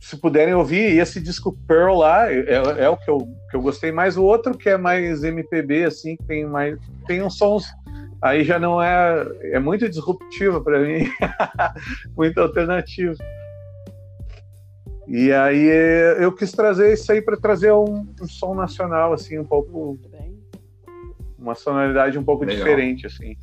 [0.00, 3.18] se puderem ouvir, esse disco Pearl lá é, é o que eu,
[3.50, 4.16] que eu gostei mais.
[4.16, 6.78] O outro que é mais MPB, assim, que tem mais.
[7.06, 7.66] Tem uns sons.
[8.20, 9.26] Aí já não é.
[9.52, 11.08] É muito disruptivo para mim.
[12.16, 13.16] muito alternativo.
[15.08, 15.66] E aí
[16.20, 19.86] eu quis trazer isso aí para trazer um, um som nacional, assim, um pouco.
[19.86, 20.36] Muito bem.
[21.38, 22.64] Uma sonoridade um pouco Legal.
[22.64, 23.36] diferente, assim.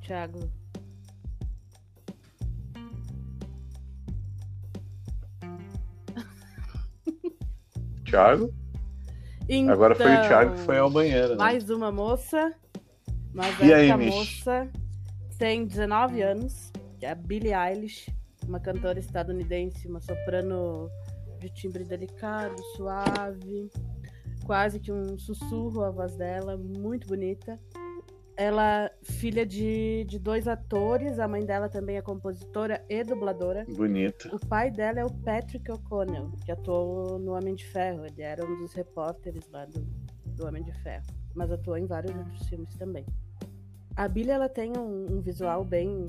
[0.00, 0.50] Thiago.
[8.14, 8.54] Thiago?
[9.48, 11.30] Então, Agora foi o Thiago que foi ao banheiro.
[11.30, 11.36] Né?
[11.36, 12.54] Mais uma moça.
[13.32, 14.14] Mas E aí, Mish?
[14.14, 14.70] moça
[15.36, 18.08] tem 19 anos, que é a Billie Eilish,
[18.46, 20.88] uma cantora estadunidense, uma soprano
[21.40, 23.68] de timbre delicado, suave,
[24.44, 27.58] quase que um sussurro a voz dela, muito bonita.
[28.36, 33.64] Ela, filha de, de dois atores, a mãe dela também é compositora e dubladora.
[33.68, 34.34] Bonito.
[34.34, 38.04] O pai dela é o Patrick O'Connell, que atuou no Homem de Ferro.
[38.04, 39.80] Ele era um dos repórteres lá do,
[40.26, 43.06] do Homem de Ferro, mas atuou em vários outros filmes também.
[43.96, 46.04] A Billie ela tem um, um visual bem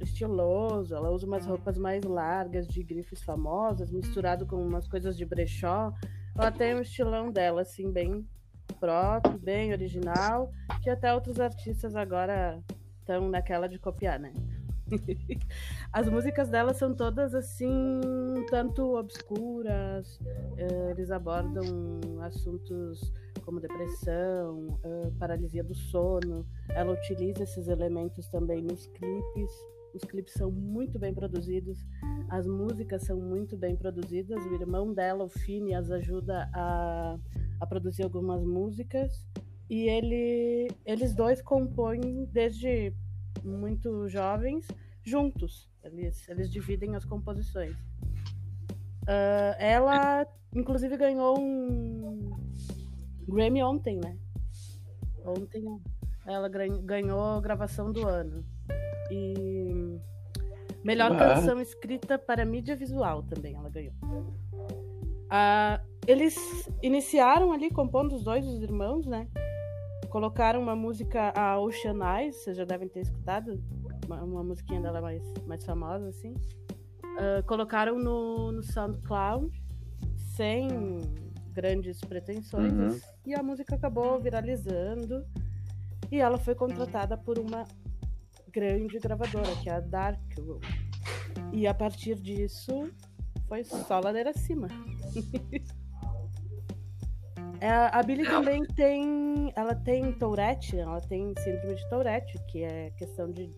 [0.00, 5.24] estiloso, ela usa umas roupas mais largas de grifes famosas, misturado com umas coisas de
[5.24, 5.92] brechó.
[6.36, 8.26] Ela tem um estilão dela assim bem
[8.72, 10.50] próprio, bem original,
[10.82, 12.62] que até outros artistas agora
[13.00, 14.32] estão naquela de copiar, né?
[15.92, 18.00] As músicas dela são todas assim,
[18.50, 20.18] tanto obscuras.
[20.56, 21.64] eh, eles abordam
[22.22, 23.12] assuntos
[23.44, 26.46] como depressão, eh, paralisia do sono.
[26.70, 29.50] Ela utiliza esses elementos também nos clipes.
[29.94, 31.84] Os clipes são muito bem produzidos,
[32.28, 34.44] as músicas são muito bem produzidas.
[34.44, 37.18] O irmão dela, o Fini, as ajuda a,
[37.60, 39.26] a produzir algumas músicas.
[39.68, 42.92] E ele, eles dois compõem desde
[43.44, 44.66] muito jovens
[45.02, 45.70] juntos.
[45.82, 47.76] Eles, eles dividem as composições.
[49.06, 52.30] Ah, ela, inclusive, ganhou um
[53.28, 54.16] Grammy ontem, né?
[55.24, 55.64] Ontem
[56.26, 58.44] ela ganhou gravação do ano.
[59.10, 59.81] E
[60.84, 61.16] melhor Ah.
[61.34, 63.92] canção escrita para mídia visual também ela ganhou.
[65.30, 66.36] Ah, eles
[66.82, 69.26] iniciaram ali compondo os dois, os irmãos, né?
[70.10, 73.58] Colocaram uma música, a Ocean Eyes, vocês já devem ter escutado,
[74.06, 76.34] uma, uma musiquinha dela mais, mais famosa, assim.
[77.18, 79.50] Ah, colocaram no, no SoundCloud,
[80.36, 80.68] sem
[81.52, 83.00] grandes pretensões, Uhum.
[83.26, 85.24] e a música acabou viralizando.
[86.10, 87.64] E ela foi contratada por uma
[88.52, 90.60] grande gravadora, que é a Dark Room.
[91.52, 92.90] E a partir disso,
[93.48, 94.68] foi só ladeira acima.
[97.62, 99.52] É, a Billie também tem.
[99.54, 103.48] Ela tem Tourette, ela tem síndrome de Tourette, que é questão de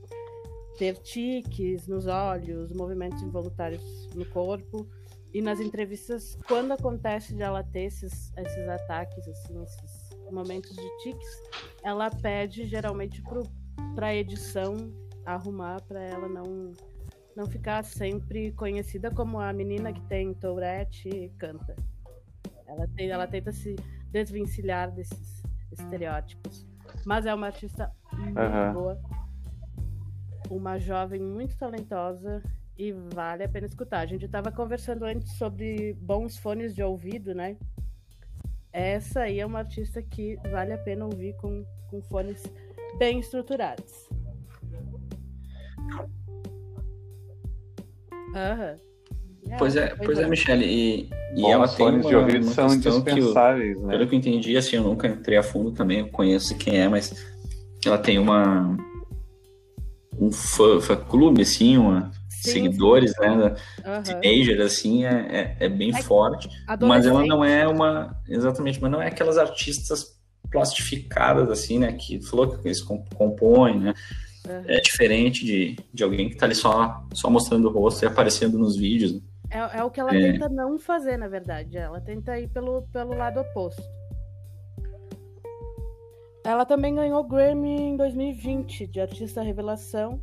[0.77, 4.87] ter tiques nos olhos, movimentos involuntários no corpo.
[5.33, 10.99] E nas entrevistas, quando acontece de ela ter esses, esses ataques, assim, esses momentos de
[11.03, 11.43] tiques,
[11.83, 13.23] ela pede geralmente
[13.95, 14.77] para edição
[15.25, 16.73] arrumar para ela não
[17.37, 21.75] não ficar sempre conhecida como a menina que tem Tourette e canta.
[22.67, 23.75] Ela, tem, ela tenta se
[24.11, 26.67] desvencilhar desses estereótipos.
[27.05, 28.73] Mas é uma artista muito Aham.
[28.73, 29.01] boa,
[30.49, 32.43] uma jovem muito talentosa
[32.79, 34.01] e vale a pena escutar.
[34.01, 37.57] A gente estava conversando antes sobre bons fones de ouvido, né?
[38.73, 42.43] Essa aí é uma artista que vale a pena ouvir com, com fones
[42.99, 44.09] bem estruturados.
[48.35, 48.77] Aham.
[49.59, 50.65] Pois é, pois é, Michele.
[50.65, 53.89] E, e Bons ela tem fones uma, de ouvido uma são indispensáveis, né?
[53.97, 56.89] pelo que eu entendi, assim, eu nunca entrei a fundo também, eu conheço quem é,
[56.89, 57.15] mas
[57.85, 58.77] ela tem uma
[60.19, 64.21] um fã, fã clube, assim, uma, Sim, seguidores, né, da Aham.
[64.21, 66.49] teenager, assim, é, é, é bem É forte,
[66.81, 70.14] mas ela não é uma, exatamente, mas não é aquelas artistas
[70.55, 73.95] plastificadas, assim, né, que falou que eles com- compõem, né,
[74.67, 78.57] é diferente de, de alguém que tá ali só, só mostrando o rosto e aparecendo
[78.59, 79.21] nos vídeos, né?
[79.51, 80.33] É, é o que ela É.
[80.33, 81.77] tenta não fazer, na verdade.
[81.77, 83.83] Ela tenta ir pelo, pelo lado oposto.
[86.45, 90.21] Ela também ganhou Grammy em 2020 de Artista Revelação,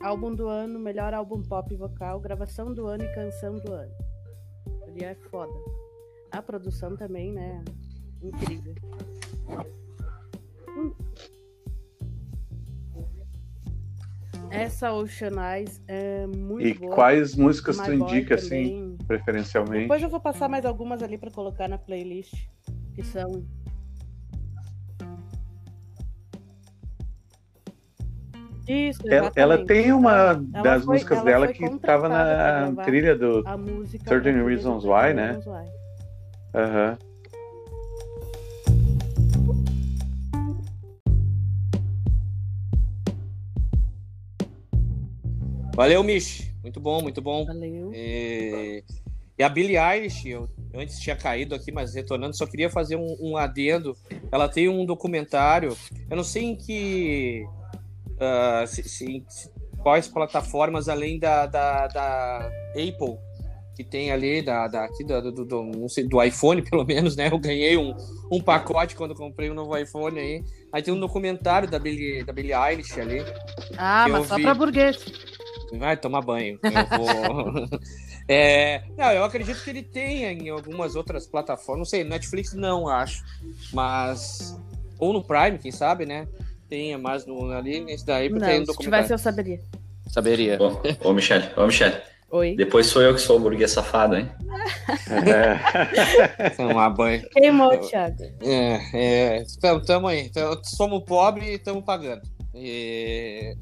[0.00, 3.90] álbum do ano, melhor álbum pop vocal, gravação do ano e canção do ano.
[4.86, 5.52] Ali é foda.
[6.30, 7.64] A produção também, né?
[8.22, 8.74] Incrível.
[14.50, 16.94] Essa Ocean Eyes é muito E boa.
[16.94, 18.48] quais músicas tu My indica, assim,
[18.96, 18.96] também.
[19.06, 19.82] preferencialmente?
[19.82, 22.32] Depois eu vou passar mais algumas ali pra colocar na playlist.
[22.94, 23.44] Que são.
[28.68, 33.16] Isso, Ela, ela tem uma Ela das foi- músicas ela dela que estava na trilha
[33.16, 33.42] do.
[33.46, 34.08] a música.
[34.08, 35.32] Certain Reasons Why, né?
[35.32, 37.05] Reasons Why.
[45.76, 46.50] Valeu, Mish.
[46.62, 47.44] Muito bom, muito bom.
[47.44, 47.92] Valeu.
[47.94, 48.82] E,
[49.38, 53.16] e a Billie Eilish, eu, antes tinha caído aqui, mas retornando, só queria fazer um,
[53.20, 53.94] um adendo.
[54.32, 55.76] Ela tem um documentário,
[56.10, 57.44] eu não sei em que.
[58.18, 59.50] ah, se- se- se-
[59.82, 63.18] quais plataformas além da, da, da Apple
[63.76, 67.28] que tem ali, da, da, aqui do, do, do- sei, do iPhone, pelo menos, né?
[67.30, 67.94] Eu ganhei um,
[68.32, 70.42] um pacote quando comprei um novo iPhone aí.
[70.72, 73.18] Aí tem um documentário da Billie, da Billie Eilish ali.
[73.76, 74.42] Ah, mas só vi.
[74.42, 74.96] pra burguês.
[75.74, 76.58] Vai tomar banho.
[76.62, 77.68] Eu vou.
[78.28, 81.78] É, não, eu acredito que ele tenha em algumas outras plataformas.
[81.78, 83.22] Não sei, Netflix não, acho.
[83.72, 84.58] Mas.
[84.98, 86.26] Ou no Prime, quem sabe, né?
[86.68, 89.60] Tenha, mas no, ali nesse daí tem Não, um se tivesse eu saberia.
[90.08, 90.58] Saberia.
[90.60, 91.94] Ô, ô Michele, ô Michele.
[92.28, 92.56] Oi.
[92.56, 94.28] Depois sou eu que sou o burguês safado, hein?
[95.08, 96.50] É.
[96.56, 97.28] Tomar banho.
[97.30, 98.24] Queimou, Thiago.
[98.42, 99.44] É, é.
[99.60, 100.28] Tamo, tamo aí.
[100.30, 102.22] Tamo- somos pobres e estamos pagando.
[102.52, 103.54] E-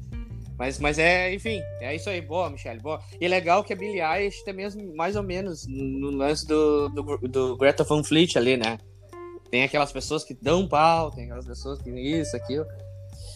[0.57, 2.21] Mas, mas é, enfim, é isso aí.
[2.21, 3.01] Boa, Michelle, boa.
[3.19, 6.89] E é legal que a Billie Eilish tem mesmo, mais ou menos, no lance do,
[6.89, 8.77] do, do Greta Van Fleet ali, né?
[9.51, 12.65] Tem aquelas pessoas que dão pau, tem aquelas pessoas que isso, aquilo.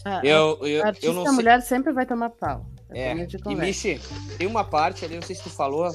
[0.04, 1.32] Ah, Eu, eu, artista eu não sei.
[1.32, 2.66] mulher sempre vai tomar pau.
[2.90, 3.54] É, de e.
[3.54, 4.00] Michi,
[4.36, 5.88] tem uma parte ali, não sei se tu falou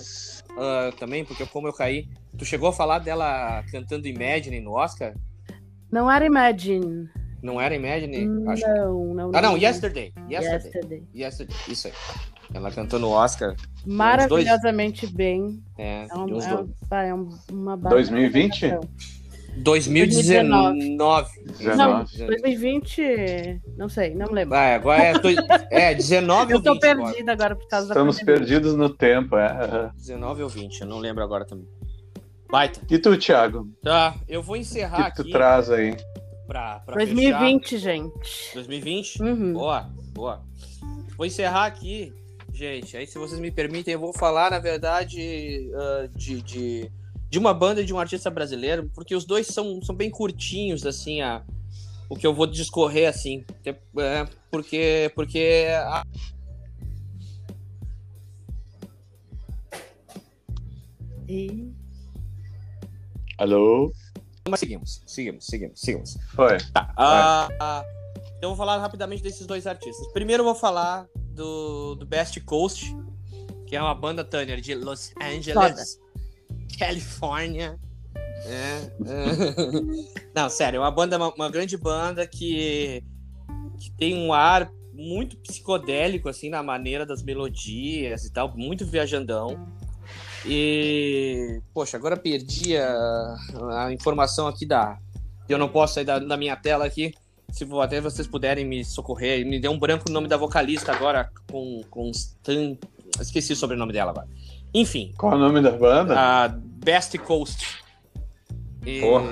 [0.57, 2.07] ah, também, porque como eu caí,
[2.37, 5.13] tu chegou a falar dela cantando Imagine no Oscar?
[5.91, 7.09] Não era Imagine.
[7.45, 8.27] Não era Imagine?
[8.49, 9.31] Acho Não, não.
[9.35, 10.11] Ah, não, Yesterday.
[10.27, 10.65] Yesterday.
[10.65, 11.03] Yesterday.
[11.13, 11.55] Yesterday.
[11.69, 11.93] Isso aí.
[12.51, 13.55] Ela cantou no Oscar.
[13.85, 15.61] Maravilhosamente bem.
[15.77, 18.65] É, É, um, é, é um- uma baita 2020?
[18.65, 18.89] apresentação.
[19.57, 20.89] 2019.
[20.97, 21.25] Não,
[21.57, 22.17] 19.
[22.25, 23.61] 2020.
[23.77, 24.49] Não sei, não lembro.
[24.49, 25.37] Vai, agora é, dois-
[25.71, 27.05] é 19 Eu ou tô 20 agora.
[27.11, 28.39] perdida agora por causa Estamos da pandemia.
[28.47, 29.37] perdidos no tempo.
[29.37, 29.45] É.
[29.51, 29.91] aham.
[29.95, 31.67] 19 ou 20, eu não lembro agora também.
[32.49, 32.79] Baita.
[32.89, 33.69] E tu, Thiago?
[33.83, 35.95] Tá, eu vou O encerrar que tu aqui traz aí?
[36.45, 38.19] Pra, pra 2020, gente.
[38.19, 38.53] fechar.
[38.55, 39.21] 2020?
[39.23, 39.53] Uhum.
[39.53, 40.43] Boa, boa.
[41.17, 42.13] Vou encerrar aqui,
[42.53, 42.95] gente.
[42.97, 46.91] Aí, se vocês me permitem, eu vou falar, na verdade, ah, de, de,
[47.29, 50.85] de uma banda e de um artista brasileiro, porque os dois são, são bem curtinhos,
[50.85, 51.41] assim, a,
[52.09, 53.43] o que eu vou discorrer, assim.
[53.65, 56.03] É, porque, porque a-
[61.27, 61.71] E...
[63.37, 63.91] Alô?
[64.47, 66.17] Mas seguimos, seguimos, seguimos, seguimos.
[66.35, 66.57] Foi.
[66.75, 67.83] Ah, ah,
[68.37, 70.05] então eu vou falar rapidamente desses dois artistas.
[70.13, 72.95] Primeiro eu vou falar do, do Best Coast,
[73.65, 75.99] que é uma banda Tanner de Los Angeles,
[76.77, 77.79] Califórnia.
[78.45, 80.29] É, é.
[80.35, 83.03] Não, sério, é uma banda, uma, uma grande banda que,
[83.79, 89.67] que tem um ar muito psicodélico, assim, na maneira das melodias e tal, muito viajandão.
[90.47, 93.35] E, poxa, agora perdi a,
[93.85, 94.97] a informação aqui da.
[95.49, 97.13] Eu não posso sair da, da minha tela aqui.
[97.51, 100.91] Se vo- até vocês puderem me socorrer, me deu um branco o nome da vocalista
[100.91, 102.75] agora com, com Stan.
[103.19, 104.27] Esqueci o sobrenome dela agora.
[104.73, 106.15] Enfim, Qual é o nome da banda?
[106.19, 107.79] a Best Coast.
[108.85, 109.31] E, Porra.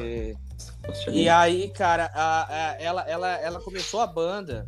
[1.11, 4.67] e aí, cara, a- a- ela, ela, ela começou a banda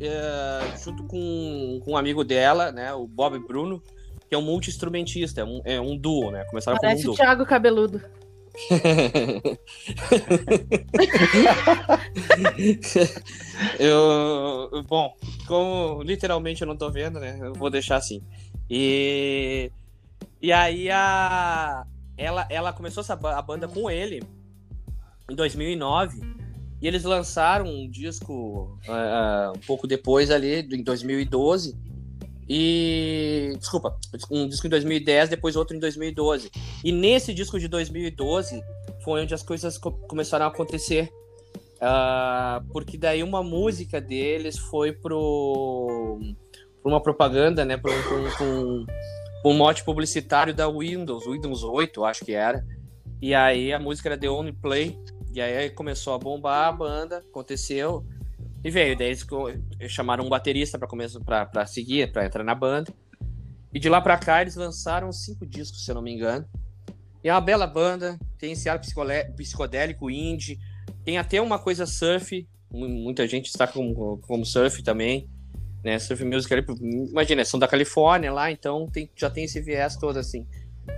[0.00, 2.92] é, junto com, com um amigo dela, né?
[2.94, 3.82] O Bob Bruno,
[4.28, 6.44] que é um multi-instrumentista, é um, é um duo, né?
[6.44, 7.24] Começaram Parece como o um duo.
[7.24, 8.00] Thiago Cabeludo.
[13.80, 15.12] eu, bom,
[15.48, 17.36] como literalmente eu não tô vendo, né?
[17.40, 18.22] Eu vou deixar assim.
[18.70, 19.72] E,
[20.40, 21.84] e aí a,
[22.16, 24.22] ela, ela começou essa, a banda com ele
[25.28, 26.20] em 2009
[26.80, 31.76] e eles lançaram um disco ah, um pouco depois ali, em 2012.
[32.48, 33.52] E.
[33.58, 33.96] Desculpa,
[34.30, 36.50] um disco em 2010, depois outro em 2012.
[36.84, 38.62] E nesse disco de 2012
[39.02, 41.10] foi onde as coisas co- começaram a acontecer.
[41.80, 46.18] Ah, porque daí uma música deles foi pro,
[46.84, 47.76] uma propaganda, né?
[47.76, 47.92] Para
[48.42, 48.86] um,
[49.44, 52.64] um mote publicitário da Windows, Windows 8, acho que era.
[53.20, 54.98] E aí a música era The Only Play.
[55.34, 58.04] E aí começou a bombar a banda, aconteceu.
[58.64, 59.26] E veio, daí eles
[59.92, 62.90] chamaram um baterista para começar para seguir, para entrar na banda.
[63.72, 66.48] E de lá para cá eles lançaram cinco discos, se eu não me engano.
[67.22, 68.80] E é uma bela banda, tem esse ar
[69.36, 70.58] psicodélico indie,
[71.04, 75.28] tem até uma coisa surf, mu- muita gente está como, como surf também,
[75.82, 75.98] né?
[75.98, 80.46] Surf music imagina, são da Califórnia lá, então tem, já tem esse viés todo assim.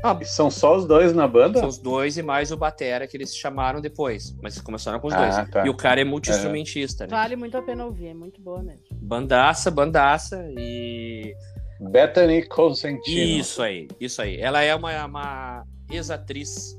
[0.02, 1.60] Ah, são só os dois na banda?
[1.60, 4.34] São os dois e mais o Batera que eles chamaram depois.
[4.42, 5.50] Mas começaram com os Ah, dois.
[5.50, 5.66] tá.
[5.66, 7.10] E o cara é multi-instrumentista, né?
[7.10, 8.82] Vale muito a pena ouvir, é muito boa mesmo.
[8.92, 10.44] Bandaça, bandaça.
[10.58, 11.34] E.
[11.80, 13.40] Bethany Consentino.
[13.40, 14.40] Isso aí, isso aí.
[14.40, 16.76] Ela é uma, uma ex-atriz,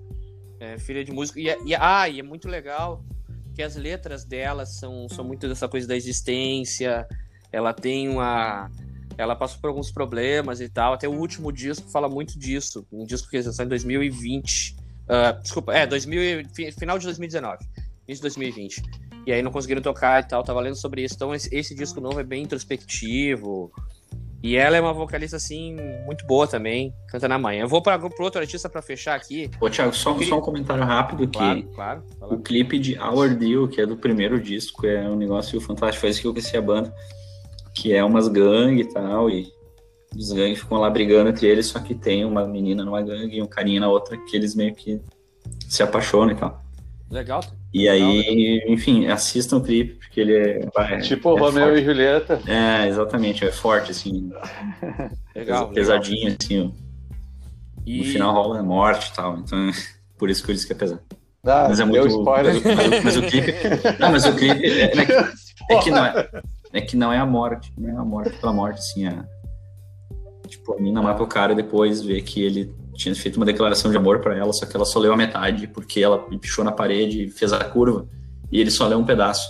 [0.60, 1.38] é, filha de músico.
[1.40, 3.04] E, é- e- ah, e é muito legal
[3.56, 7.08] que as letras dela são, são muito dessa coisa da existência.
[7.52, 8.70] Ela tem uma.
[9.18, 10.94] Ela passou por alguns problemas e tal.
[10.94, 12.86] Até o último disco fala muito disso.
[12.92, 14.76] Um disco que lançou em 2020.
[15.10, 17.58] Ah, desculpa, é, 2000, e- fi- final de 2019.
[18.08, 18.82] Início de 2020.
[19.26, 20.44] E aí não conseguiram tocar e tal.
[20.44, 21.16] Tava lendo sobre isso.
[21.16, 23.72] Então esse, esse disco novo é bem introspectivo.
[24.44, 27.64] E ela é uma vocalista, assim, muito boa também, canta na manhã.
[27.64, 29.50] Eu vou para pro outro artista para fechar aqui.
[29.60, 32.04] Ô, Thiago, só, queria- só um comentário rápido que Claro, claro.
[32.22, 36.02] o clipe de Our Deal, que é do primeiro disco, é um negócio fantástico.
[36.02, 36.94] Foi isso que eu conheci a banda.
[37.80, 39.52] Que é umas gangues e tal, e
[40.16, 43.42] os gangues ficam lá brigando entre eles, só que tem uma menina numa gangue e
[43.42, 45.00] um carinha na outra, que eles meio que
[45.68, 46.64] se apaixonam e tal.
[47.12, 47.42] Legal.
[47.74, 50.68] E aí, enfim, assistam o clipe, porque ele é.
[50.74, 51.82] vai, Tipo é Romeu forte.
[51.82, 52.42] e Julieta.
[52.48, 54.32] É, exatamente, é forte, assim,
[55.36, 55.70] Legal.
[55.70, 56.88] pesadinho, assim, ó.
[57.86, 58.00] E...
[58.00, 59.70] no final rola a morte e tal, então
[60.18, 61.02] por isso que eu disse que é pesado.
[61.46, 62.18] Ah, Mas é deu muito.
[62.20, 62.54] spoiler.
[62.56, 63.54] Mas, o- mas o clipe.
[64.00, 64.66] Não, mas o clipe.
[64.66, 65.14] É, é que,
[65.74, 66.30] é que não é,
[66.74, 67.72] é que não é a morte.
[67.78, 69.08] Não é a morte pela morte, assim.
[69.08, 69.24] É,
[70.48, 73.92] tipo, a mina mata o cara e depois vê que ele tinha feito uma declaração
[73.92, 76.72] de amor pra ela, só que ela só leu a metade, porque ela pichou na
[76.72, 78.08] parede e fez a curva.
[78.52, 79.48] E ele só leu um pedaço.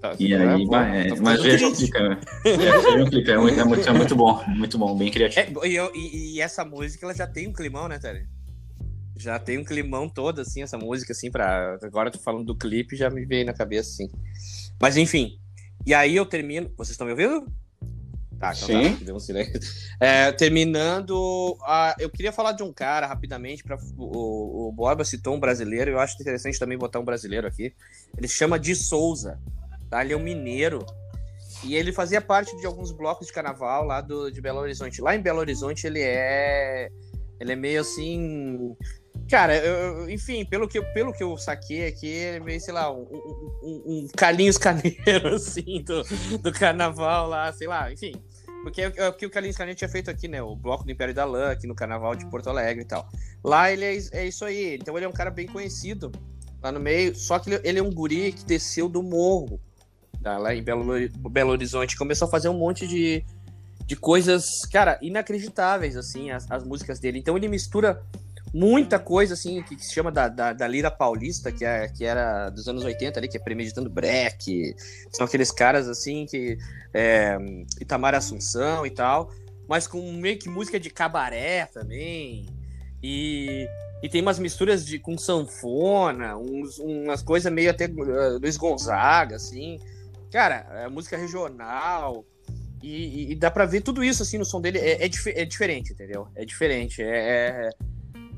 [0.00, 1.98] Tá, E é, aí, pô, vai, é, tá mas ficando veja o clipe.
[1.98, 5.62] É, o clipe, é muito, é, muito, é muito bom, muito bom, bem criativo.
[5.62, 8.26] É, e, eu- e- e essa música, ela já tem um climão, né, Tânia?
[9.18, 11.76] Já tem um climão todo, assim, essa música, assim, pra...
[11.82, 14.08] Agora eu tô falando do clipe, já me veio na cabeça, assim.
[14.80, 15.38] Mas, enfim.
[15.86, 16.70] E aí eu termino...
[16.76, 17.46] Vocês estão me ouvindo?
[18.38, 18.96] Tá, então Sim.
[18.96, 19.04] tá.
[19.04, 19.60] Deu um silêncio.
[20.00, 23.76] É, terminando, a- eu queria falar de um cara, rapidamente, pra...
[23.98, 27.74] o, o Borba citou um brasileiro, eu acho interessante também botar um brasileiro aqui.
[28.16, 29.38] Ele se chama de Souza,
[29.90, 30.02] tá?
[30.02, 30.86] Ele é um mineiro.
[31.62, 35.02] E ele fazia parte de alguns blocos de carnaval lá do, de Belo Horizonte.
[35.02, 36.88] Lá em Belo Horizonte ele é.
[37.38, 38.74] Ele é meio assim.
[39.30, 42.90] Cara, eu- enfim, pelo que, pelo que eu saquei aqui, ele é meio, sei lá,
[42.92, 43.02] um,
[43.62, 46.02] um, um- Carlinhos Carneiro, assim, do,
[46.38, 48.12] do carnaval lá, sei lá, enfim.
[48.62, 50.42] Porque é o que o Carlinhos Carneiro tinha feito aqui, né?
[50.42, 53.08] O bloco do Império da Lã, aqui no carnaval de Porto Alegre e tal.
[53.42, 54.74] Lá ele é, é isso aí.
[54.74, 56.12] Então ele é um cara bem conhecido
[56.62, 57.14] lá no meio.
[57.16, 59.58] Só que ele, ele é um guri que desceu do morro
[60.22, 60.84] tá, lá em Belo,
[61.30, 61.96] Belo Horizonte.
[61.96, 63.24] Começou a fazer um monte de,
[63.86, 67.18] de coisas, cara, inacreditáveis, assim, as, as músicas dele.
[67.18, 68.02] Então ele mistura
[68.52, 72.04] muita coisa, assim, que, que se chama da, da, da Lira Paulista, que, é, que
[72.04, 74.74] era dos anos 80 ali, que é Premeditando Breck.
[75.12, 76.56] São aqueles caras, assim, que...
[76.92, 77.36] É,
[77.80, 79.30] Itamar Assunção e tal.
[79.68, 82.46] Mas com meio que música de cabaré também.
[83.02, 83.68] E...
[84.02, 89.36] E tem umas misturas de, com sanfona, uns, umas coisas meio até uh, Luiz Gonzaga,
[89.36, 89.78] assim.
[90.32, 92.24] Cara, é música regional.
[92.82, 94.78] E, e- e dá pra ver tudo isso, assim, no som dele.
[94.78, 96.26] É, é, dife- é diferente, entendeu?
[96.34, 97.02] É diferente.
[97.02, 97.70] É, é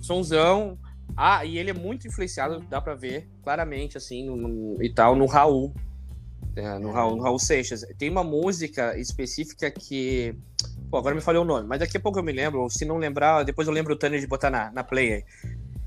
[0.02, 0.78] sonzão.
[1.16, 5.14] Ah, e ele é muito influenciado, dá pra ver claramente, assim, no, no- e tal,
[5.14, 5.74] no Raul.
[6.54, 7.82] É, no, Raul no Raul Seixas.
[7.98, 10.34] Tem uma música específica que.
[10.90, 12.68] Pô, agora me falhou o nome, mas daqui a pouco eu me lembro.
[12.68, 15.24] Se não lembrar, depois eu lembro o Tânia de botar na, na play aí.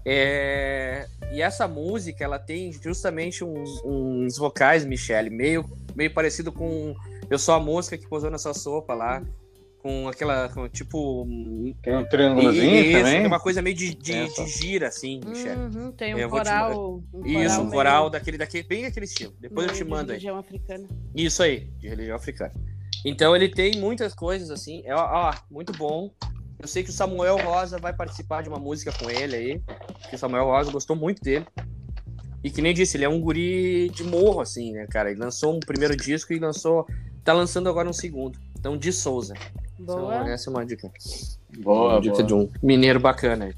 [0.07, 6.95] É, e essa música, ela tem justamente uns, uns vocais, Michele, meio, meio parecido com
[7.30, 9.24] Eu Sou a Mosca que posou nessa sopa lá,
[9.86, 11.28] com aquela, com, tipo...
[11.84, 13.24] Tem um triângulozinho isso, também.
[13.24, 15.62] é uma coisa meio de, de, de gira, assim, Michele.
[15.62, 17.04] Uhum, tem um Eu vou te coral.
[17.14, 19.36] Um Isso, um meio- coral daquele, daquele, bem daquele estilo.
[19.40, 20.18] Depois eu te de mando aí.
[20.18, 20.88] religião africana.
[21.16, 22.52] Isso aí, de religião africana.
[23.06, 26.10] Então ele tem muitas coisas assim, é ó, muito bom.
[26.60, 29.62] Eu sei que o Samuel Rosa vai participar de uma música com ele aí,
[30.10, 31.46] que o Samuel Rosa gostou muito dele.
[32.44, 35.12] E que nem disse, ele é um guri de morro, assim, né, cara?
[35.12, 36.88] Ele lançou um primeiro disco e lançou.
[37.24, 38.40] Tá lançando agora um segundo.
[38.58, 39.36] Então, de Souza.
[39.80, 40.16] Boa.
[40.16, 40.92] Então, essa é uma dica.
[41.60, 42.28] Boa, uma dica boa.
[42.28, 43.56] de um mineiro bacana aí.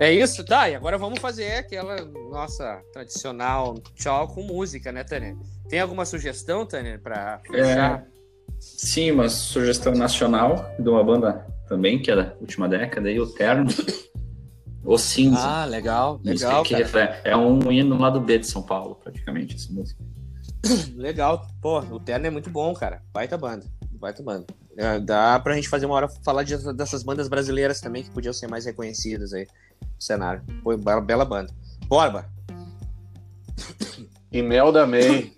[0.00, 0.44] É isso?
[0.44, 5.36] Tá, e agora vamos fazer aquela nossa tradicional tchau com música, né, Tânia?
[5.68, 8.04] Tem alguma sugestão, Tânia, pra fechar?
[8.58, 13.26] Sim, uma sugestão nacional de uma banda também, que é da última década, aí, o
[13.26, 13.68] Terno.
[14.84, 15.40] O Cinza.
[15.40, 17.20] Ah, legal, legal, que cara.
[17.22, 20.02] é um hino lá do B de São Paulo, praticamente, essa música.
[20.96, 21.46] Legal.
[21.60, 23.02] Pô, o Terno é muito bom, cara.
[23.12, 23.66] Baita banda.
[23.98, 24.46] Baita banda.
[24.76, 28.32] É, dá pra gente fazer uma hora falar de- dessas bandas brasileiras também que podiam
[28.32, 29.46] ser mais reconhecidas aí
[29.82, 30.42] no cenário.
[30.62, 31.52] Foi uma bela banda.
[31.86, 32.28] Borba.
[34.30, 35.32] Imelda May.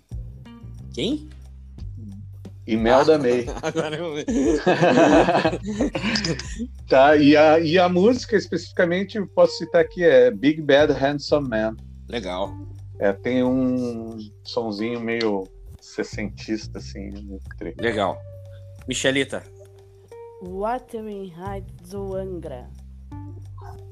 [0.93, 1.27] Quem?
[2.67, 3.47] Imelda May.
[3.63, 4.13] Agora eu...
[6.87, 11.49] tá, e a, e a música especificamente, eu posso citar aqui, é Big Bad Handsome
[11.49, 11.75] Man.
[12.07, 12.53] Legal.
[12.99, 15.47] É, tem um sonzinho meio
[15.79, 17.39] sessentista, assim.
[17.57, 18.21] tre- Legal.
[18.91, 19.41] Michelita.
[20.43, 22.67] Wuthering Heights do Angra.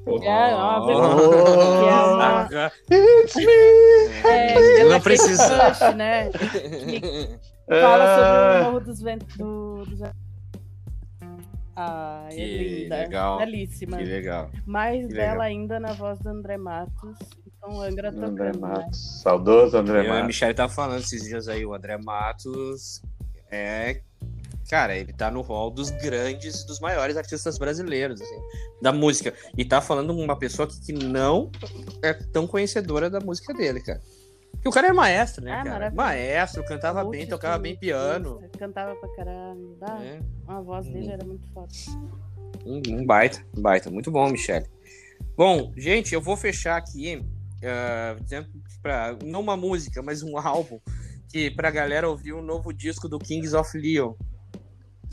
[0.04, 0.86] Pô, É, ó, Oh.
[0.86, 0.92] que
[1.88, 4.28] é uma- It's me!
[4.28, 5.70] É, Não precisa.
[5.70, 6.28] Bush, né?
[6.30, 9.36] Que fala sobre o Morro dos Ventos.
[9.38, 10.00] Do, dos...
[11.76, 12.96] Ah, é Que linda.
[12.98, 13.38] legal.
[13.38, 13.96] Belíssima.
[13.96, 14.50] Que legal.
[14.66, 15.40] Mais que bela legal.
[15.46, 17.16] ainda na voz do André Matos.
[17.46, 18.32] Então, Angra tocando.
[18.32, 18.58] André né?
[18.58, 19.22] Matos.
[19.22, 20.26] Saudoso André Eu e a Matos.
[20.26, 23.00] Michelle tava falando esses dias aí, o André Matos
[23.50, 24.02] é.
[24.68, 28.38] Cara, ele tá no hall dos grandes, dos maiores artistas brasileiros, assim,
[28.80, 29.34] da música.
[29.56, 31.50] E tá falando com uma pessoa que, que não
[32.02, 34.00] é tão conhecedora da música dele, cara.
[34.52, 35.70] Porque o cara é maestro, né, Ah, cara?
[35.70, 35.96] maravilhoso.
[35.96, 38.40] Maestro, cantava bem, tocava bem piano.
[38.58, 39.76] Cantava pra caralho.
[39.80, 40.20] Dá, né?
[40.46, 41.12] A voz dele Uhum.
[41.12, 41.90] era muito forte.
[42.66, 43.90] Um, um baita, um baita.
[43.90, 44.66] Muito bom, Michele.
[45.36, 47.24] Bom, gente, eu vou fechar aqui,
[47.64, 48.48] ah, dizendo
[48.82, 50.78] pra, não uma música, mas um álbum,
[51.28, 54.12] que pra galera ouvir o novo disco do Kings of Leon.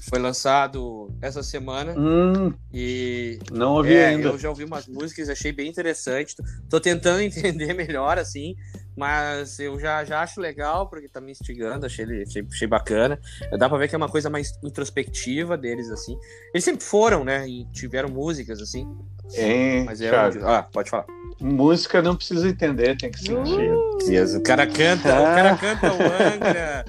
[0.09, 4.29] Foi lançado essa semana Hum, e não ouvi é, ainda.
[4.29, 6.35] eu já ouvi umas músicas, achei bem interessante.
[6.69, 8.55] Tô, tentando entender melhor, assim,
[8.95, 13.19] mas eu já, já acho legal, porque tá me instigando, achei, achei, achei bacana.
[13.57, 16.17] Dá pra ver que é uma coisa mais introspectiva deles, assim.
[16.53, 18.87] Eles sempre foram, né, e tiveram músicas, assim,
[19.35, 20.09] Hein, mas é...
[20.11, 21.05] Um- Ah, pode falar.
[21.39, 24.35] Música não precisa entender, tem que sentir.
[24.37, 26.85] O cara canta, o cara canta o Angra.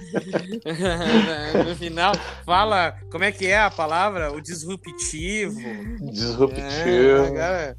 [1.68, 2.12] no final,
[2.46, 4.32] fala, como é que é a palavra?
[4.32, 5.61] O disruptivo.
[5.61, 7.24] É, Disruptivo.
[7.26, 7.76] agora-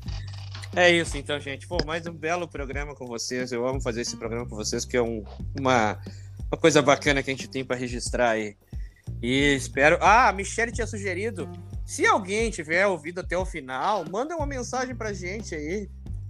[0.75, 1.67] é isso, então, gente.
[1.67, 3.51] Pô, mais um belo programa com vocês.
[3.51, 5.23] Eu amo fazer esse programa com vocês, porque é um-
[5.59, 5.97] uma,
[6.51, 8.55] uma coisa bacana que a gente tem para registrar aí.
[9.23, 9.97] E espero.
[10.01, 11.49] Ah, a Michelle tinha sugerido.
[11.83, 15.89] Se alguém tiver ouvido até o final, manda uma mensagem pra gente aí,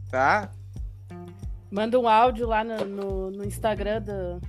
[0.09, 0.51] tá?
[1.71, 4.39] Manda um áudio lá no, no, no Instagram do,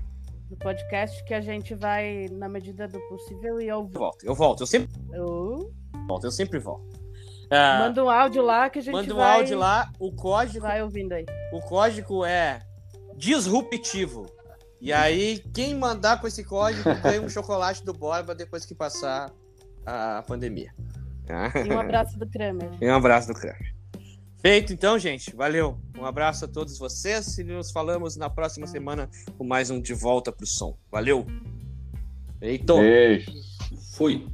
[0.49, 3.93] do podcast que a gente vai, na medida do possível, e Eu ouvir.
[3.99, 5.71] volto, eu volto, eu sempre Eu-
[6.09, 6.99] volto, eu sempre volto.
[7.51, 10.61] Ah, Manda um áudio lá que a gente manda um vai, áudio lá, o código
[10.61, 11.27] vai ouvindo aí.
[11.53, 12.61] O código é
[13.17, 14.27] disruptivo.
[14.81, 19.31] E aí, quem mandar com esse código ganha um chocolate do Borba depois que passar
[19.85, 20.73] a pandemia.
[21.67, 22.71] E um abraço do Kramer.
[22.81, 23.75] E um abraço do Kramer.
[24.43, 25.37] Feito então, gente.
[25.37, 25.79] Valeu.
[25.99, 29.93] Um abraço a todos vocês e nos falamos na próxima semana com mais um De
[29.93, 30.79] Volta pro Som.
[30.91, 31.27] Valeu.
[32.41, 32.75] Eita.
[32.75, 33.31] Beijo.
[33.93, 34.27] Fui.